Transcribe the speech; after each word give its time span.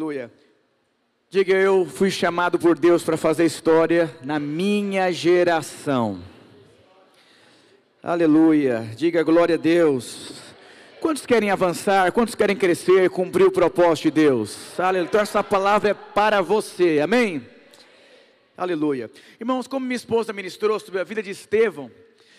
Aleluia. 0.00 0.30
Diga 1.28 1.56
eu 1.56 1.84
fui 1.84 2.08
chamado 2.08 2.56
por 2.56 2.78
Deus 2.78 3.02
para 3.02 3.16
fazer 3.16 3.44
história 3.44 4.16
na 4.22 4.38
minha 4.38 5.10
geração. 5.10 6.22
Aleluia. 8.00 8.88
Diga 8.94 9.24
glória 9.24 9.56
a 9.56 9.58
Deus. 9.58 10.40
Quantos 11.00 11.26
querem 11.26 11.50
avançar? 11.50 12.12
Quantos 12.12 12.36
querem 12.36 12.54
crescer, 12.54 13.10
cumprir 13.10 13.48
o 13.48 13.50
propósito 13.50 14.04
de 14.04 14.10
Deus? 14.12 14.78
Aleluia. 14.78 15.08
Então 15.08 15.20
essa 15.20 15.42
palavra 15.42 15.90
é 15.90 15.94
para 15.94 16.40
você. 16.42 17.00
Amém? 17.00 17.44
Aleluia. 18.56 19.10
Irmãos, 19.40 19.66
como 19.66 19.84
minha 19.84 19.96
esposa 19.96 20.32
ministrou 20.32 20.78
sobre 20.78 21.00
a 21.00 21.04
vida 21.04 21.24
de 21.24 21.30
Estevão, 21.30 21.90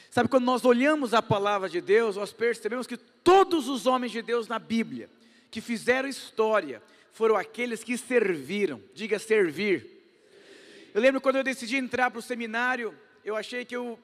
sabe 0.09 0.29
quando 0.29 0.45
nós 0.45 0.63
olhamos 0.63 1.13
a 1.13 1.21
palavra 1.21 1.67
de 1.67 1.81
Deus, 1.81 2.15
nós 2.15 2.31
percebemos 2.31 2.87
que 2.87 2.95
todos 2.95 3.67
os 3.67 3.85
homens 3.85 4.13
de 4.13 4.21
Deus 4.21 4.47
na 4.47 4.59
Bíblia 4.59 5.09
que 5.51 5.61
fizeram 5.61 6.07
história, 6.07 6.81
foram 7.11 7.35
aqueles 7.35 7.83
que 7.83 7.97
serviram. 7.97 8.81
Diga 8.93 9.19
servir. 9.19 9.85
Eu 10.93 11.01
lembro 11.01 11.21
quando 11.21 11.37
eu 11.37 11.43
decidi 11.43 11.75
entrar 11.75 12.09
para 12.09 12.19
o 12.19 12.21
seminário, 12.23 12.93
eu 13.23 13.35
achei 13.35 13.63
que 13.63 13.75
eu 13.75 13.99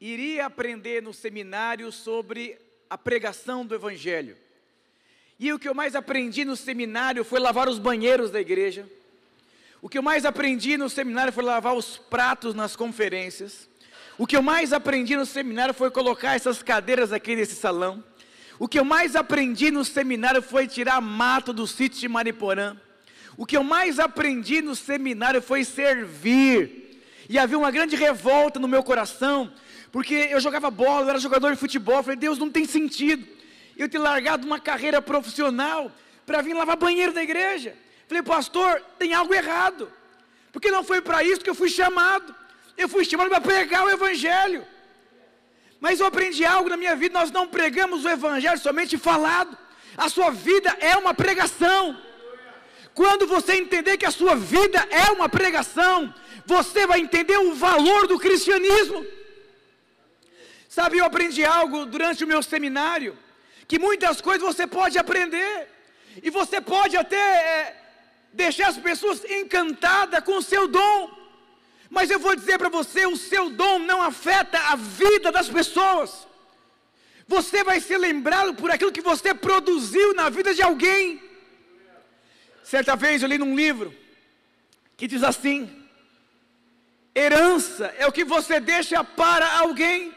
iria 0.00 0.46
aprender 0.46 1.02
no 1.02 1.12
seminário 1.12 1.90
sobre 1.92 2.58
a 2.88 2.96
pregação 2.96 3.64
do 3.64 3.74
Evangelho. 3.74 4.36
E 5.38 5.52
o 5.52 5.58
que 5.58 5.68
eu 5.68 5.74
mais 5.74 5.94
aprendi 5.94 6.44
no 6.44 6.56
seminário 6.56 7.24
foi 7.24 7.40
lavar 7.40 7.68
os 7.68 7.78
banheiros 7.78 8.30
da 8.30 8.40
igreja. 8.40 8.88
O 9.82 9.88
que 9.88 9.98
eu 9.98 10.02
mais 10.02 10.24
aprendi 10.24 10.76
no 10.76 10.88
seminário 10.88 11.32
foi 11.32 11.44
lavar 11.44 11.74
os 11.74 11.98
pratos 11.98 12.54
nas 12.54 12.74
conferências. 12.74 13.68
O 14.16 14.26
que 14.26 14.36
eu 14.36 14.42
mais 14.42 14.72
aprendi 14.72 15.16
no 15.16 15.26
seminário 15.26 15.74
foi 15.74 15.90
colocar 15.90 16.34
essas 16.34 16.62
cadeiras 16.62 17.12
aqui 17.12 17.34
nesse 17.34 17.54
salão. 17.56 18.02
O 18.58 18.68
que 18.68 18.78
eu 18.78 18.84
mais 18.84 19.16
aprendi 19.16 19.70
no 19.70 19.84
seminário 19.84 20.40
foi 20.40 20.66
tirar 20.66 21.00
mato 21.00 21.52
do 21.52 21.66
sítio 21.66 22.00
de 22.00 22.08
Mariporã. 22.08 22.76
O 23.36 23.44
que 23.44 23.56
eu 23.56 23.64
mais 23.64 23.98
aprendi 23.98 24.62
no 24.62 24.76
seminário 24.76 25.42
foi 25.42 25.64
servir. 25.64 27.02
E 27.28 27.38
havia 27.38 27.58
uma 27.58 27.70
grande 27.70 27.96
revolta 27.96 28.60
no 28.60 28.68
meu 28.68 28.82
coração, 28.82 29.52
porque 29.90 30.14
eu 30.14 30.38
jogava 30.40 30.70
bola, 30.70 31.06
eu 31.06 31.10
era 31.10 31.18
jogador 31.18 31.52
de 31.52 31.58
futebol. 31.58 31.96
Eu 31.96 32.02
falei, 32.02 32.16
Deus, 32.16 32.38
não 32.38 32.50
tem 32.50 32.64
sentido 32.64 33.26
eu 33.76 33.88
ter 33.88 33.98
largado 33.98 34.46
uma 34.46 34.60
carreira 34.60 35.02
profissional 35.02 35.90
para 36.24 36.42
vir 36.42 36.54
lavar 36.54 36.76
banheiro 36.76 37.12
da 37.12 37.22
igreja. 37.22 37.76
Falei, 38.06 38.22
pastor, 38.22 38.80
tem 38.98 39.14
algo 39.14 39.34
errado, 39.34 39.90
porque 40.52 40.70
não 40.70 40.84
foi 40.84 41.00
para 41.00 41.24
isso 41.24 41.40
que 41.40 41.50
eu 41.50 41.54
fui 41.54 41.68
chamado. 41.68 42.34
Eu 42.76 42.88
fui 42.88 43.04
chamado 43.04 43.30
para 43.30 43.40
pregar 43.40 43.84
o 43.84 43.90
Evangelho. 43.90 44.64
Mas 45.84 46.00
eu 46.00 46.06
aprendi 46.06 46.42
algo 46.46 46.70
na 46.72 46.78
minha 46.82 46.96
vida: 46.96 47.18
nós 47.18 47.30
não 47.30 47.46
pregamos 47.46 48.04
o 48.04 48.08
Evangelho 48.08 48.58
somente 48.58 48.96
falado, 48.96 49.52
a 50.04 50.08
sua 50.08 50.30
vida 50.30 50.70
é 50.80 50.96
uma 50.96 51.12
pregação. 51.22 51.80
Quando 53.00 53.26
você 53.26 53.52
entender 53.56 53.98
que 53.98 54.06
a 54.10 54.16
sua 54.20 54.34
vida 54.34 54.80
é 54.90 55.06
uma 55.16 55.28
pregação, 55.28 55.96
você 56.46 56.86
vai 56.86 57.00
entender 57.00 57.36
o 57.36 57.54
valor 57.66 58.06
do 58.06 58.18
cristianismo. 58.18 59.00
Sabe, 60.76 60.96
eu 60.98 61.04
aprendi 61.04 61.44
algo 61.44 61.84
durante 61.84 62.24
o 62.24 62.30
meu 62.32 62.42
seminário, 62.42 63.12
que 63.68 63.78
muitas 63.78 64.22
coisas 64.28 64.46
você 64.50 64.66
pode 64.66 64.96
aprender, 65.04 65.68
e 66.22 66.30
você 66.30 66.62
pode 66.62 66.96
até 66.96 67.24
é, 67.56 67.76
deixar 68.32 68.68
as 68.68 68.78
pessoas 68.78 69.22
encantadas 69.38 70.24
com 70.24 70.36
o 70.38 70.46
seu 70.52 70.66
dom. 70.66 71.23
Mas 71.90 72.10
eu 72.10 72.18
vou 72.18 72.34
dizer 72.34 72.58
para 72.58 72.68
você: 72.68 73.06
o 73.06 73.16
seu 73.16 73.50
dom 73.50 73.78
não 73.78 74.00
afeta 74.02 74.58
a 74.58 74.76
vida 74.76 75.30
das 75.30 75.48
pessoas. 75.48 76.26
Você 77.26 77.64
vai 77.64 77.80
ser 77.80 77.98
lembrado 77.98 78.54
por 78.54 78.70
aquilo 78.70 78.92
que 78.92 79.00
você 79.00 79.32
produziu 79.34 80.14
na 80.14 80.28
vida 80.28 80.54
de 80.54 80.62
alguém. 80.62 81.22
Certa 82.62 82.96
vez 82.96 83.22
eu 83.22 83.28
li 83.28 83.38
num 83.38 83.54
livro 83.54 83.94
que 84.96 85.06
diz 85.06 85.22
assim: 85.22 85.70
herança 87.14 87.94
é 87.98 88.06
o 88.06 88.12
que 88.12 88.24
você 88.24 88.60
deixa 88.60 89.02
para 89.04 89.58
alguém, 89.58 90.14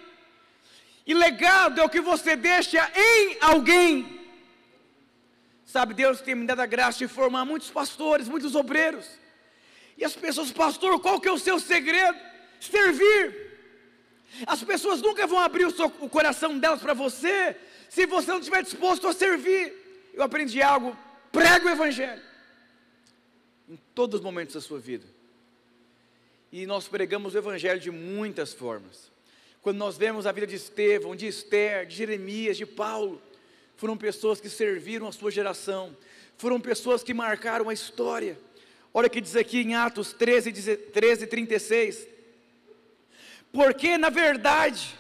e 1.06 1.14
legado 1.14 1.80
é 1.80 1.84
o 1.84 1.90
que 1.90 2.02
você 2.02 2.36
deixa 2.36 2.92
em 2.96 3.38
alguém. 3.42 4.18
Sabe, 5.66 5.94
Deus 5.94 6.22
tem 6.22 6.34
me 6.34 6.48
dado 6.48 6.62
a 6.62 6.66
graça 6.66 6.98
de 7.00 7.08
formar 7.10 7.44
muitos 7.44 7.70
pastores, 7.70 8.30
muitos 8.30 8.56
obreiros 8.56 9.06
e 9.98 10.06
as 10.06 10.16
pessoas, 10.16 10.52
pastor, 10.52 11.00
qual 11.00 11.20
que 11.20 11.28
é 11.28 11.32
o 11.32 11.40
seu 11.40 11.60
segredo? 11.60 12.18
Servir. 12.60 13.48
As 14.46 14.64
pessoas 14.64 15.02
nunca 15.02 15.26
vão 15.26 15.40
abrir 15.40 15.66
o, 15.66 15.72
seu, 15.72 15.88
o 16.00 16.10
coração 16.10 16.58
delas 16.60 16.82
para 16.82 16.94
você, 16.94 17.56
se 17.90 18.06
você 18.06 18.30
não 18.30 18.40
estiver 18.40 18.62
disposto 18.62 19.08
a 19.08 19.14
servir. 19.14 19.74
Eu 20.14 20.24
aprendi 20.24 20.62
algo, 20.62 20.96
prega 21.32 21.66
o 21.66 21.70
Evangelho, 21.70 22.22
em 23.68 23.78
todos 23.96 24.20
os 24.20 24.24
momentos 24.24 24.54
da 24.54 24.62
sua 24.62 24.80
vida. 24.80 25.06
E 26.52 26.66
nós 26.66 26.88
pregamos 26.88 27.34
o 27.34 27.38
Evangelho 27.38 27.80
de 27.80 27.92
muitas 27.92 28.54
formas. 28.54 29.12
Quando 29.62 29.78
nós 29.78 29.98
vemos 29.98 30.26
a 30.26 30.32
vida 30.32 30.48
de 30.48 30.56
Estevão, 30.56 31.16
de 31.16 31.28
Esther, 31.28 31.86
de 31.86 31.96
Jeremias, 31.96 32.56
de 32.56 32.66
Paulo, 32.66 33.22
foram 33.76 33.98
pessoas 33.98 34.40
que 34.40 34.50
serviram 34.50 35.08
a 35.08 35.12
sua 35.12 35.32
geração, 35.32 35.96
foram 36.38 36.60
pessoas 36.60 37.04
que 37.04 37.14
marcaram 37.14 37.68
a 37.68 37.74
história. 37.74 38.38
Olha 38.98 39.06
o 39.06 39.12
que 39.12 39.22
diz 39.22 39.36
aqui 39.36 39.60
em 39.60 39.76
Atos 39.76 40.12
13, 40.12 40.76
13 40.76 41.28
36. 41.28 42.08
Porque, 43.52 43.96
na 43.96 44.10
verdade, 44.10 44.96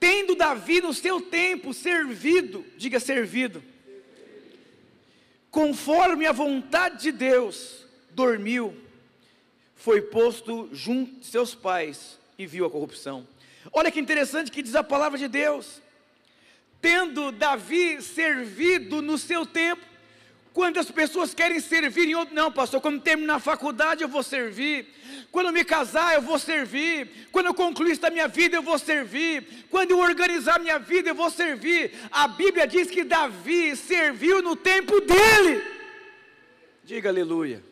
tendo 0.00 0.34
Davi 0.34 0.80
no 0.80 0.92
seu 0.92 1.20
tempo 1.20 1.72
servido, 1.72 2.66
diga 2.76 2.98
servido, 2.98 3.62
conforme 5.48 6.26
a 6.26 6.32
vontade 6.32 7.02
de 7.02 7.12
Deus, 7.12 7.86
dormiu, 8.10 8.76
foi 9.76 10.02
posto 10.02 10.68
junto 10.72 11.20
de 11.20 11.26
seus 11.26 11.54
pais 11.54 12.18
e 12.36 12.48
viu 12.48 12.66
a 12.66 12.70
corrupção. 12.70 13.28
Olha 13.72 13.92
que 13.92 14.00
interessante 14.00 14.50
que 14.50 14.60
diz 14.60 14.74
a 14.74 14.82
palavra 14.82 15.16
de 15.16 15.28
Deus. 15.28 15.80
Tendo 16.80 17.30
Davi 17.30 18.02
servido 18.02 19.00
no 19.00 19.16
seu 19.16 19.46
tempo, 19.46 19.91
quando 20.52 20.78
as 20.78 20.90
pessoas 20.90 21.32
querem 21.32 21.58
servir 21.60 22.08
em 22.08 22.14
outro, 22.14 22.34
não, 22.34 22.52
pastor, 22.52 22.80
quando 22.80 23.00
terminar 23.00 23.36
a 23.36 23.40
faculdade 23.40 24.02
eu 24.02 24.08
vou 24.08 24.22
servir. 24.22 24.86
Quando 25.30 25.46
eu 25.46 25.52
me 25.52 25.64
casar 25.64 26.14
eu 26.14 26.20
vou 26.20 26.38
servir. 26.38 27.28
Quando 27.32 27.46
eu 27.46 27.54
concluir 27.54 27.92
esta 27.92 28.10
minha 28.10 28.28
vida 28.28 28.56
eu 28.56 28.62
vou 28.62 28.78
servir. 28.78 29.66
Quando 29.70 29.92
eu 29.92 29.98
organizar 29.98 30.60
minha 30.60 30.78
vida 30.78 31.08
eu 31.08 31.14
vou 31.14 31.30
servir. 31.30 31.92
A 32.10 32.28
Bíblia 32.28 32.66
diz 32.66 32.90
que 32.90 33.02
Davi 33.02 33.74
serviu 33.76 34.42
no 34.42 34.54
tempo 34.54 35.00
dele. 35.00 35.64
Diga 36.84 37.08
aleluia. 37.08 37.62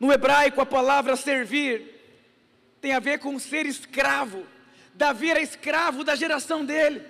No 0.00 0.10
hebraico 0.10 0.62
a 0.62 0.66
palavra 0.66 1.14
servir 1.14 1.94
tem 2.80 2.94
a 2.94 3.00
ver 3.00 3.18
com 3.18 3.38
ser 3.38 3.66
escravo. 3.66 4.46
Davi 4.94 5.30
era 5.30 5.42
escravo 5.42 6.02
da 6.04 6.14
geração 6.14 6.64
dele. 6.64 7.02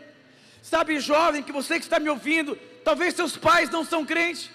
Sabe, 0.60 0.98
jovem, 0.98 1.42
que 1.42 1.52
você 1.52 1.74
que 1.74 1.84
está 1.84 2.00
me 2.00 2.08
ouvindo, 2.08 2.58
Talvez 2.84 3.14
seus 3.14 3.36
pais 3.36 3.70
não 3.70 3.84
são 3.84 4.04
crentes. 4.04 4.50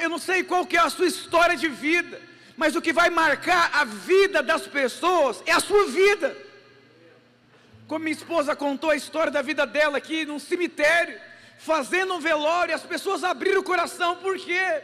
Eu 0.00 0.08
não 0.08 0.18
sei 0.18 0.42
qual 0.42 0.66
que 0.66 0.76
é 0.76 0.80
a 0.80 0.90
sua 0.90 1.06
história 1.06 1.56
de 1.56 1.68
vida, 1.68 2.20
mas 2.56 2.74
o 2.74 2.82
que 2.82 2.92
vai 2.92 3.10
marcar 3.10 3.70
a 3.72 3.84
vida 3.84 4.42
das 4.42 4.66
pessoas 4.66 5.42
é 5.46 5.52
a 5.52 5.60
sua 5.60 5.86
vida. 5.86 6.36
Como 7.86 8.04
minha 8.04 8.16
esposa 8.16 8.54
contou 8.54 8.90
a 8.90 8.96
história 8.96 9.32
da 9.32 9.42
vida 9.42 9.66
dela 9.66 9.98
aqui 9.98 10.24
num 10.24 10.38
cemitério, 10.38 11.18
fazendo 11.58 12.14
um 12.14 12.20
velório, 12.20 12.74
as 12.74 12.82
pessoas 12.82 13.24
abriram 13.24 13.60
o 13.60 13.64
coração, 13.64 14.16
por 14.16 14.38
quê? 14.38 14.82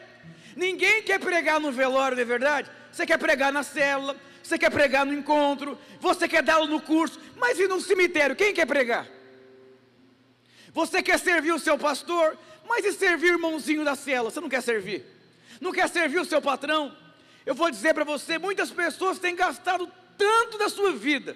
Ninguém 0.56 1.02
quer 1.02 1.20
pregar 1.20 1.60
no 1.60 1.70
velório, 1.70 2.16
não 2.16 2.22
é 2.22 2.26
verdade? 2.26 2.70
Você 2.90 3.06
quer 3.06 3.18
pregar 3.18 3.52
na 3.52 3.62
célula, 3.62 4.16
você 4.42 4.58
quer 4.58 4.70
pregar 4.70 5.06
no 5.06 5.12
encontro, 5.12 5.78
você 6.00 6.26
quer 6.26 6.42
dar 6.42 6.58
no 6.66 6.80
curso, 6.80 7.20
mas 7.36 7.58
e 7.58 7.68
no 7.68 7.80
cemitério, 7.80 8.34
quem 8.34 8.52
quer 8.52 8.66
pregar? 8.66 9.06
Você 10.76 11.03
quer 11.03 11.19
servir 11.19 11.53
o 11.53 11.59
seu 11.59 11.78
pastor, 11.78 12.37
mas 12.69 12.84
e 12.84 12.92
servir 12.92 13.31
o 13.31 13.37
irmãozinho 13.37 13.82
da 13.82 13.94
cela? 13.94 14.31
Você 14.31 14.42
não 14.42 14.48
quer 14.50 14.62
servir? 14.62 15.06
Não 15.59 15.72
quer 15.72 15.89
servir 15.89 16.21
o 16.21 16.24
seu 16.27 16.42
patrão? 16.42 16.95
Eu 17.47 17.54
vou 17.54 17.71
dizer 17.71 17.95
para 17.95 18.04
você: 18.04 18.36
muitas 18.36 18.71
pessoas 18.71 19.18
têm 19.18 19.34
gastado 19.34 19.91
tanto 20.18 20.59
da 20.59 20.68
sua 20.68 20.92
vida 20.92 21.34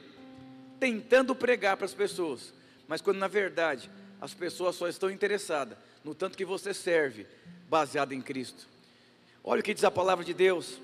tentando 0.79 1.35
pregar 1.35 1.79
para 1.79 1.87
as 1.87 1.95
pessoas, 1.95 2.53
mas 2.87 3.01
quando 3.01 3.17
na 3.17 3.29
verdade 3.29 3.91
as 4.21 4.35
pessoas 4.35 4.77
só 4.77 4.89
estão 4.89 5.11
interessadas 5.11 5.79
no 6.05 6.15
tanto 6.15 6.37
que 6.37 6.45
você 6.45 6.75
serve, 6.75 7.27
baseado 7.67 8.13
em 8.13 8.21
Cristo. 8.21 8.69
Olha 9.43 9.61
o 9.61 9.63
que 9.63 9.73
diz 9.73 9.85
a 9.85 9.91
palavra 9.91 10.23
de 10.23 10.35
Deus, 10.35 10.79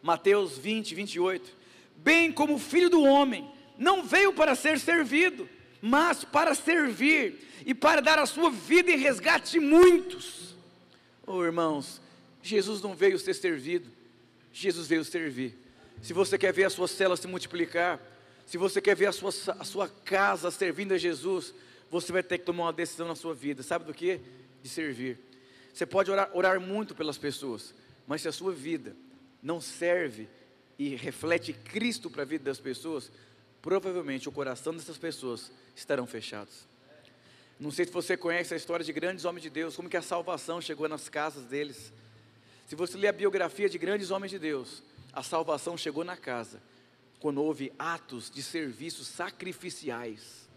Mateus 0.00 0.56
20, 0.56 0.94
28. 0.94 1.52
Bem 1.96 2.30
como 2.30 2.54
o 2.54 2.58
filho 2.60 2.88
do 2.88 3.02
homem 3.02 3.50
não 3.76 4.04
veio 4.04 4.32
para 4.32 4.54
ser 4.54 4.78
servido, 4.78 5.48
mas 5.86 6.24
para 6.24 6.54
servir 6.54 7.38
e 7.64 7.74
para 7.74 8.00
dar 8.00 8.18
a 8.18 8.26
sua 8.26 8.50
vida 8.50 8.90
em 8.90 8.98
resgate 8.98 9.52
de 9.52 9.60
muitos. 9.60 10.56
Oh 11.26 11.44
irmãos, 11.44 12.00
Jesus 12.42 12.80
não 12.82 12.94
veio 12.94 13.18
ser 13.18 13.34
servido, 13.34 13.90
Jesus 14.52 14.86
veio 14.86 15.04
servir. 15.04 15.56
Se 16.02 16.12
você 16.12 16.38
quer 16.38 16.52
ver 16.52 16.64
a 16.64 16.70
sua 16.70 16.88
célula 16.88 17.16
se 17.16 17.26
multiplicar, 17.26 18.00
se 18.46 18.56
você 18.56 18.80
quer 18.80 18.94
ver 18.94 19.06
a 19.06 19.12
sua, 19.12 19.30
a 19.58 19.64
sua 19.64 19.88
casa 19.88 20.50
servindo 20.50 20.92
a 20.92 20.98
Jesus, 20.98 21.52
você 21.90 22.12
vai 22.12 22.22
ter 22.22 22.38
que 22.38 22.44
tomar 22.44 22.64
uma 22.64 22.72
decisão 22.72 23.08
na 23.08 23.14
sua 23.14 23.34
vida. 23.34 23.62
Sabe 23.62 23.84
do 23.84 23.94
que? 23.94 24.20
de 24.66 24.72
servir. 24.72 25.18
Você 25.72 25.86
pode 25.86 26.10
orar, 26.10 26.30
orar 26.34 26.60
muito 26.60 26.94
pelas 26.94 27.16
pessoas, 27.16 27.74
mas 28.06 28.22
se 28.22 28.28
a 28.28 28.32
sua 28.32 28.52
vida 28.52 28.96
não 29.42 29.60
serve 29.60 30.28
e 30.78 30.94
reflete 30.94 31.52
Cristo 31.52 32.10
para 32.10 32.22
a 32.22 32.26
vida 32.26 32.44
das 32.44 32.60
pessoas, 32.60 33.10
provavelmente 33.66 34.28
o 34.28 34.32
coração 34.32 34.72
dessas 34.72 34.96
pessoas 34.96 35.50
estarão 35.74 36.06
fechados. 36.06 36.68
Não 37.58 37.72
sei 37.72 37.84
se 37.84 37.90
você 37.90 38.16
conhece 38.16 38.54
a 38.54 38.56
história 38.56 38.84
de 38.84 38.92
grandes 38.92 39.24
homens 39.24 39.42
de 39.42 39.50
Deus, 39.50 39.74
como 39.74 39.88
que 39.88 39.96
a 39.96 40.02
salvação 40.02 40.60
chegou 40.60 40.88
nas 40.88 41.08
casas 41.08 41.46
deles. 41.46 41.92
Se 42.68 42.76
você 42.76 42.96
ler 42.96 43.08
a 43.08 43.12
biografia 43.12 43.68
de 43.68 43.76
grandes 43.76 44.12
homens 44.12 44.30
de 44.30 44.38
Deus, 44.38 44.84
a 45.12 45.20
salvação 45.20 45.76
chegou 45.76 46.04
na 46.04 46.16
casa, 46.16 46.62
quando 47.18 47.42
houve 47.42 47.72
atos 47.76 48.30
de 48.30 48.40
serviço 48.40 49.04
sacrificiais. 49.04 50.48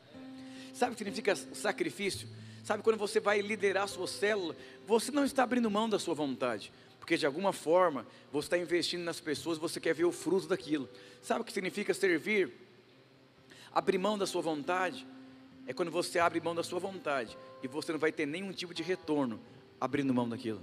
Sabe 0.72 0.92
o 0.92 0.96
que 0.96 1.00
significa 1.00 1.36
sacrifício? 1.36 2.28
Sabe 2.64 2.84
quando 2.84 2.98
você 2.98 3.20
vai 3.20 3.42
liderar 3.42 3.86
a 3.86 3.88
sua 3.88 4.06
célula, 4.06 4.56
você 4.86 5.10
não 5.12 5.26
está 5.26 5.42
abrindo 5.42 5.72
mão 5.72 5.90
da 5.90 5.98
sua 5.98 6.14
vontade, 6.14 6.72
porque 7.00 7.18
de 7.18 7.26
alguma 7.26 7.54
forma 7.54 8.06
você 8.32 8.46
está 8.46 8.58
investindo 8.60 9.02
nas 9.02 9.20
pessoas, 9.20 9.58
você 9.58 9.80
quer 9.80 9.96
ver 9.96 10.06
o 10.06 10.12
fruto 10.12 10.46
daquilo. 10.46 10.88
Sabe 11.24 11.42
o 11.42 11.44
que 11.44 11.52
significa 11.52 11.92
servir? 11.92 12.69
Abrir 13.74 13.98
mão 13.98 14.18
da 14.18 14.26
sua 14.26 14.42
vontade 14.42 15.06
é 15.68 15.74
quando 15.74 15.92
você 15.92 16.20
abre 16.20 16.42
mão 16.42 16.56
da 16.56 16.64
sua 16.64 16.80
vontade 16.80 17.38
e 17.62 17.68
você 17.68 17.92
não 17.92 18.00
vai 18.00 18.12
ter 18.12 18.26
nenhum 18.26 18.52
tipo 18.52 18.74
de 18.74 18.82
retorno 18.82 19.40
abrindo 19.80 20.14
mão 20.14 20.28
daquilo. 20.28 20.62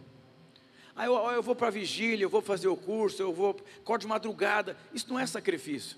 Ah, 0.94 1.04
eu, 1.04 1.14
eu 1.30 1.42
vou 1.42 1.54
para 1.54 1.68
a 1.68 1.70
vigília, 1.70 2.24
eu 2.24 2.30
vou 2.30 2.40
fazer 2.40 2.68
o 2.68 2.76
curso, 2.76 3.22
eu 3.22 3.32
vou, 3.32 3.56
acordo 3.78 4.00
de 4.00 4.06
madrugada. 4.06 4.76
Isso 4.94 5.08
não 5.08 5.18
é 5.18 5.26
sacrifício. 5.26 5.96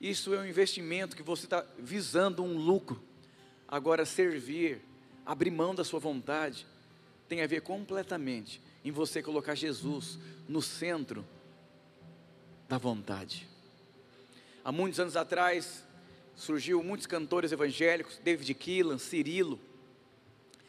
Isso 0.00 0.32
é 0.32 0.38
um 0.38 0.46
investimento 0.46 1.14
que 1.14 1.22
você 1.22 1.44
está 1.44 1.64
visando 1.78 2.42
um 2.42 2.56
lucro. 2.56 3.02
Agora, 3.68 4.06
servir, 4.06 4.80
abrir 5.24 5.50
mão 5.50 5.74
da 5.74 5.84
sua 5.84 6.00
vontade, 6.00 6.66
tem 7.28 7.42
a 7.42 7.46
ver 7.46 7.60
completamente 7.60 8.60
em 8.82 8.90
você 8.90 9.22
colocar 9.22 9.54
Jesus 9.54 10.18
no 10.48 10.62
centro 10.62 11.24
da 12.66 12.78
vontade. 12.78 13.46
Há 14.64 14.72
muitos 14.72 14.98
anos 14.98 15.16
atrás, 15.16 15.84
surgiu 16.40 16.82
muitos 16.82 17.06
cantores 17.06 17.52
evangélicos, 17.52 18.18
David 18.24 18.54
Keelan, 18.54 18.96
Cirilo, 18.96 19.60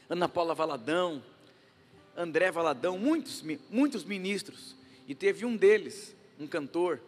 Ana 0.09 0.27
Paula 0.27 0.53
Valadão, 0.53 1.23
André 2.15 2.51
Valadão, 2.51 2.97
muitos, 3.00 3.41
muitos 3.69 4.03
ministros, 4.03 4.75
e 5.07 5.15
teve 5.15 5.45
um 5.45 5.56
deles, 5.56 6.13
um 6.38 6.45
cantor, 6.45 7.00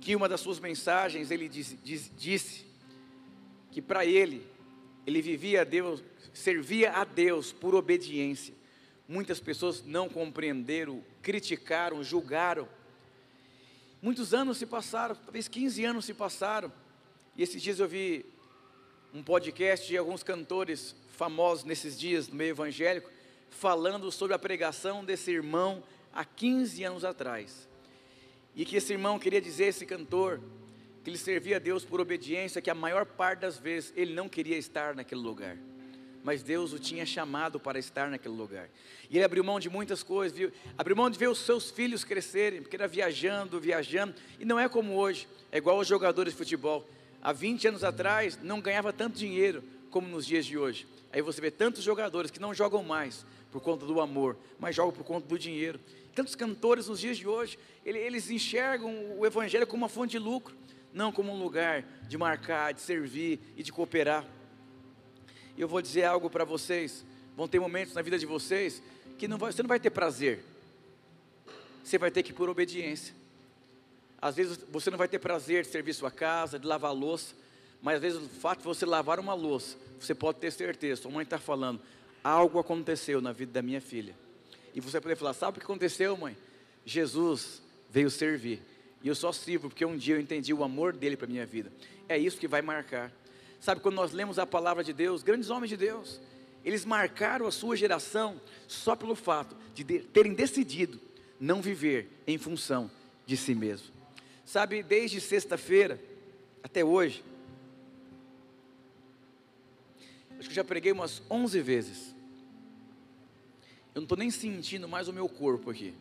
que 0.00 0.16
uma 0.16 0.28
das 0.28 0.40
suas 0.40 0.58
mensagens 0.58 1.30
ele 1.30 1.48
diz, 1.48 1.76
diz, 1.84 2.10
disse 2.18 2.66
que 3.70 3.80
para 3.80 4.04
ele, 4.04 4.44
ele 5.06 5.22
vivia 5.22 5.60
a 5.60 5.64
Deus, 5.64 6.02
servia 6.34 6.90
a 6.92 7.04
Deus 7.04 7.52
por 7.52 7.76
obediência. 7.76 8.52
Muitas 9.06 9.38
pessoas 9.38 9.84
não 9.84 10.08
compreenderam, 10.08 11.04
criticaram, 11.22 12.02
julgaram. 12.02 12.68
Muitos 14.02 14.34
anos 14.34 14.58
se 14.58 14.66
passaram, 14.66 15.14
talvez 15.14 15.46
15 15.46 15.84
anos 15.84 16.04
se 16.04 16.14
passaram, 16.14 16.72
e 17.40 17.42
esses 17.42 17.62
dias 17.62 17.80
eu 17.80 17.88
vi 17.88 18.26
um 19.14 19.22
podcast 19.22 19.88
de 19.88 19.96
alguns 19.96 20.22
cantores 20.22 20.94
famosos 21.16 21.64
nesses 21.64 21.98
dias 21.98 22.28
no 22.28 22.34
meio 22.34 22.50
evangélico, 22.50 23.10
falando 23.48 24.12
sobre 24.12 24.34
a 24.34 24.38
pregação 24.38 25.02
desse 25.02 25.30
irmão 25.30 25.82
há 26.12 26.22
15 26.22 26.84
anos 26.84 27.02
atrás. 27.02 27.66
E 28.54 28.62
que 28.66 28.76
esse 28.76 28.92
irmão 28.92 29.18
queria 29.18 29.40
dizer, 29.40 29.68
esse 29.68 29.86
cantor, 29.86 30.38
que 31.02 31.08
ele 31.08 31.16
servia 31.16 31.56
a 31.56 31.58
Deus 31.58 31.82
por 31.82 31.98
obediência, 31.98 32.60
que 32.60 32.68
a 32.68 32.74
maior 32.74 33.06
parte 33.06 33.40
das 33.40 33.56
vezes 33.56 33.90
ele 33.96 34.12
não 34.12 34.28
queria 34.28 34.58
estar 34.58 34.94
naquele 34.94 35.22
lugar. 35.22 35.56
Mas 36.22 36.42
Deus 36.42 36.74
o 36.74 36.78
tinha 36.78 37.06
chamado 37.06 37.58
para 37.58 37.78
estar 37.78 38.10
naquele 38.10 38.34
lugar. 38.34 38.68
E 39.08 39.16
ele 39.16 39.24
abriu 39.24 39.42
mão 39.42 39.58
de 39.58 39.70
muitas 39.70 40.02
coisas, 40.02 40.36
viu? 40.36 40.52
abriu 40.76 40.94
mão 40.94 41.08
de 41.08 41.18
ver 41.18 41.30
os 41.30 41.38
seus 41.38 41.70
filhos 41.70 42.04
crescerem, 42.04 42.60
porque 42.60 42.76
era 42.76 42.86
viajando, 42.86 43.58
viajando, 43.58 44.14
e 44.38 44.44
não 44.44 44.60
é 44.60 44.68
como 44.68 44.92
hoje, 44.92 45.26
é 45.50 45.56
igual 45.56 45.78
os 45.78 45.88
jogadores 45.88 46.34
de 46.34 46.36
futebol. 46.36 46.86
Há 47.22 47.32
20 47.32 47.68
anos 47.68 47.84
atrás 47.84 48.38
não 48.42 48.60
ganhava 48.60 48.92
tanto 48.92 49.18
dinheiro 49.18 49.62
como 49.90 50.08
nos 50.08 50.26
dias 50.26 50.46
de 50.46 50.56
hoje. 50.56 50.86
Aí 51.12 51.20
você 51.20 51.40
vê 51.40 51.50
tantos 51.50 51.82
jogadores 51.82 52.30
que 52.30 52.40
não 52.40 52.54
jogam 52.54 52.82
mais 52.82 53.26
por 53.50 53.60
conta 53.60 53.84
do 53.84 54.00
amor, 54.00 54.36
mas 54.58 54.74
jogam 54.74 54.92
por 54.92 55.04
conta 55.04 55.26
do 55.26 55.38
dinheiro. 55.38 55.80
Tantos 56.14 56.34
cantores 56.34 56.86
nos 56.86 57.00
dias 57.00 57.18
de 57.18 57.26
hoje, 57.26 57.58
eles 57.84 58.30
enxergam 58.30 59.18
o 59.18 59.26
Evangelho 59.26 59.66
como 59.66 59.82
uma 59.82 59.88
fonte 59.88 60.12
de 60.12 60.18
lucro, 60.18 60.54
não 60.92 61.12
como 61.12 61.32
um 61.32 61.38
lugar 61.38 61.84
de 62.08 62.16
marcar, 62.16 62.72
de 62.72 62.80
servir 62.80 63.40
e 63.56 63.62
de 63.62 63.72
cooperar. 63.72 64.24
E 65.56 65.60
eu 65.60 65.68
vou 65.68 65.82
dizer 65.82 66.04
algo 66.04 66.30
para 66.30 66.44
vocês: 66.44 67.04
vão 67.36 67.46
ter 67.46 67.60
momentos 67.60 67.94
na 67.94 68.02
vida 68.02 68.18
de 68.18 68.26
vocês 68.26 68.82
que 69.18 69.28
não 69.28 69.36
vai, 69.36 69.52
você 69.52 69.62
não 69.62 69.68
vai 69.68 69.80
ter 69.80 69.90
prazer, 69.90 70.42
você 71.84 71.98
vai 71.98 72.10
ter 72.10 72.22
que 72.22 72.30
ir 72.30 72.34
por 72.34 72.48
obediência. 72.48 73.19
Às 74.20 74.36
vezes 74.36 74.58
você 74.70 74.90
não 74.90 74.98
vai 74.98 75.08
ter 75.08 75.18
prazer 75.18 75.62
de 75.62 75.68
servir 75.68 75.94
sua 75.94 76.10
casa, 76.10 76.58
de 76.58 76.66
lavar 76.66 76.94
louça, 76.94 77.34
mas 77.82 77.96
às 77.96 78.02
vezes 78.02 78.18
o 78.20 78.28
fato 78.28 78.58
de 78.58 78.64
você 78.64 78.84
lavar 78.84 79.18
uma 79.18 79.34
louça, 79.34 79.76
você 79.98 80.14
pode 80.14 80.38
ter 80.38 80.50
certeza, 80.50 81.02
sua 81.02 81.10
mãe 81.10 81.22
está 81.22 81.38
falando, 81.38 81.80
algo 82.22 82.58
aconteceu 82.58 83.20
na 83.20 83.32
vida 83.32 83.52
da 83.52 83.62
minha 83.62 83.80
filha. 83.80 84.14
E 84.74 84.80
você 84.80 85.00
pode 85.00 85.16
falar, 85.16 85.32
sabe 85.32 85.56
o 85.56 85.60
que 85.60 85.64
aconteceu, 85.64 86.16
mãe? 86.16 86.36
Jesus 86.84 87.62
veio 87.88 88.10
servir. 88.10 88.62
E 89.02 89.08
eu 89.08 89.14
só 89.14 89.32
sirvo 89.32 89.68
porque 89.68 89.84
um 89.84 89.96
dia 89.96 90.16
eu 90.16 90.20
entendi 90.20 90.52
o 90.52 90.62
amor 90.62 90.92
dele 90.92 91.16
para 91.16 91.26
minha 91.26 91.46
vida. 91.46 91.72
É 92.08 92.18
isso 92.18 92.38
que 92.38 92.46
vai 92.46 92.60
marcar. 92.60 93.10
Sabe, 93.58 93.80
quando 93.80 93.94
nós 93.94 94.12
lemos 94.12 94.38
a 94.38 94.46
palavra 94.46 94.84
de 94.84 94.92
Deus, 94.92 95.22
grandes 95.22 95.50
homens 95.50 95.70
de 95.70 95.76
Deus, 95.76 96.20
eles 96.64 96.84
marcaram 96.84 97.46
a 97.46 97.50
sua 97.50 97.76
geração 97.76 98.40
só 98.68 98.94
pelo 98.94 99.14
fato 99.14 99.56
de 99.74 99.84
terem 99.84 100.34
decidido 100.34 101.00
não 101.38 101.62
viver 101.62 102.08
em 102.26 102.36
função 102.36 102.90
de 103.26 103.36
si 103.36 103.54
mesmo. 103.54 103.99
Sabe, 104.50 104.82
desde 104.82 105.20
sexta-feira 105.20 106.02
até 106.60 106.84
hoje, 106.84 107.22
acho 110.40 110.48
que 110.48 110.54
já 110.56 110.64
preguei 110.64 110.90
umas 110.90 111.22
11 111.30 111.60
vezes. 111.60 112.16
Eu 113.94 114.00
não 114.00 114.02
estou 114.02 114.18
nem 114.18 114.28
sentindo 114.28 114.88
mais 114.88 115.06
o 115.06 115.12
meu 115.12 115.28
corpo 115.28 115.70
aqui. 115.70 115.94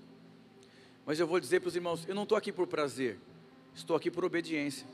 Mas 1.05 1.19
eu 1.19 1.27
vou 1.27 1.39
dizer 1.39 1.59
para 1.59 1.67
os 1.67 1.75
irmãos: 1.75 2.03
eu 2.07 2.15
não 2.15 2.23
estou 2.23 2.35
aqui 2.35 2.51
por 2.51 2.65
prazer, 2.65 3.19
estou 3.75 3.95
aqui 3.95 4.09
por 4.09 4.25
obediência. 4.25 4.87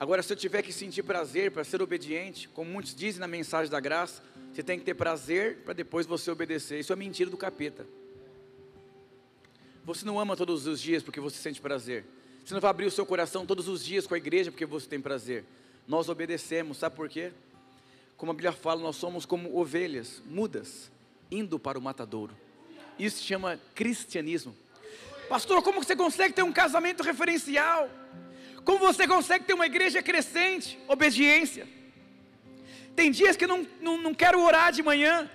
Agora, 0.00 0.20
se 0.20 0.32
eu 0.32 0.36
tiver 0.36 0.62
que 0.62 0.72
sentir 0.72 1.04
prazer 1.04 1.52
para 1.52 1.62
ser 1.62 1.80
obediente, 1.80 2.48
como 2.48 2.68
muitos 2.68 2.92
dizem 2.92 3.20
na 3.20 3.28
mensagem 3.28 3.70
da 3.70 3.78
graça, 3.78 4.20
você 4.52 4.64
tem 4.64 4.80
que 4.80 4.84
ter 4.84 4.94
prazer 4.94 5.58
para 5.58 5.74
depois 5.74 6.06
você 6.06 6.28
obedecer. 6.28 6.80
Isso 6.80 6.92
é 6.92 6.96
mentira 6.96 7.30
do 7.30 7.36
capeta. 7.36 7.86
Você 9.84 10.04
não 10.04 10.18
ama 10.18 10.36
todos 10.36 10.66
os 10.66 10.80
dias 10.80 11.04
porque 11.04 11.20
você 11.20 11.36
sente 11.36 11.60
prazer. 11.60 12.15
Você 12.46 12.54
não 12.54 12.60
vai 12.60 12.70
abrir 12.70 12.86
o 12.86 12.90
seu 12.92 13.04
coração 13.04 13.44
todos 13.44 13.66
os 13.66 13.84
dias 13.84 14.06
com 14.06 14.14
a 14.14 14.16
igreja 14.16 14.52
porque 14.52 14.64
você 14.64 14.86
tem 14.86 15.00
prazer. 15.00 15.44
Nós 15.84 16.08
obedecemos, 16.08 16.78
sabe 16.78 16.94
por 16.94 17.08
quê? 17.08 17.32
Como 18.16 18.30
a 18.30 18.34
Bíblia 18.34 18.52
fala, 18.52 18.80
nós 18.80 18.94
somos 18.94 19.26
como 19.26 19.58
ovelhas 19.58 20.22
mudas 20.24 20.88
indo 21.28 21.58
para 21.58 21.76
o 21.76 21.82
matadouro. 21.82 22.36
Isso 22.96 23.18
se 23.18 23.24
chama 23.24 23.58
cristianismo. 23.74 24.56
Pastor, 25.28 25.60
como 25.60 25.82
você 25.82 25.96
consegue 25.96 26.34
ter 26.34 26.44
um 26.44 26.52
casamento 26.52 27.02
referencial? 27.02 27.90
Como 28.64 28.78
você 28.78 29.08
consegue 29.08 29.44
ter 29.44 29.54
uma 29.54 29.66
igreja 29.66 30.00
crescente? 30.00 30.78
Obediência. 30.86 31.66
Tem 32.94 33.10
dias 33.10 33.36
que 33.36 33.48
não, 33.48 33.66
não, 33.80 33.98
não 34.00 34.14
quero 34.14 34.40
orar 34.40 34.70
de 34.70 34.84
manhã, 34.84 35.28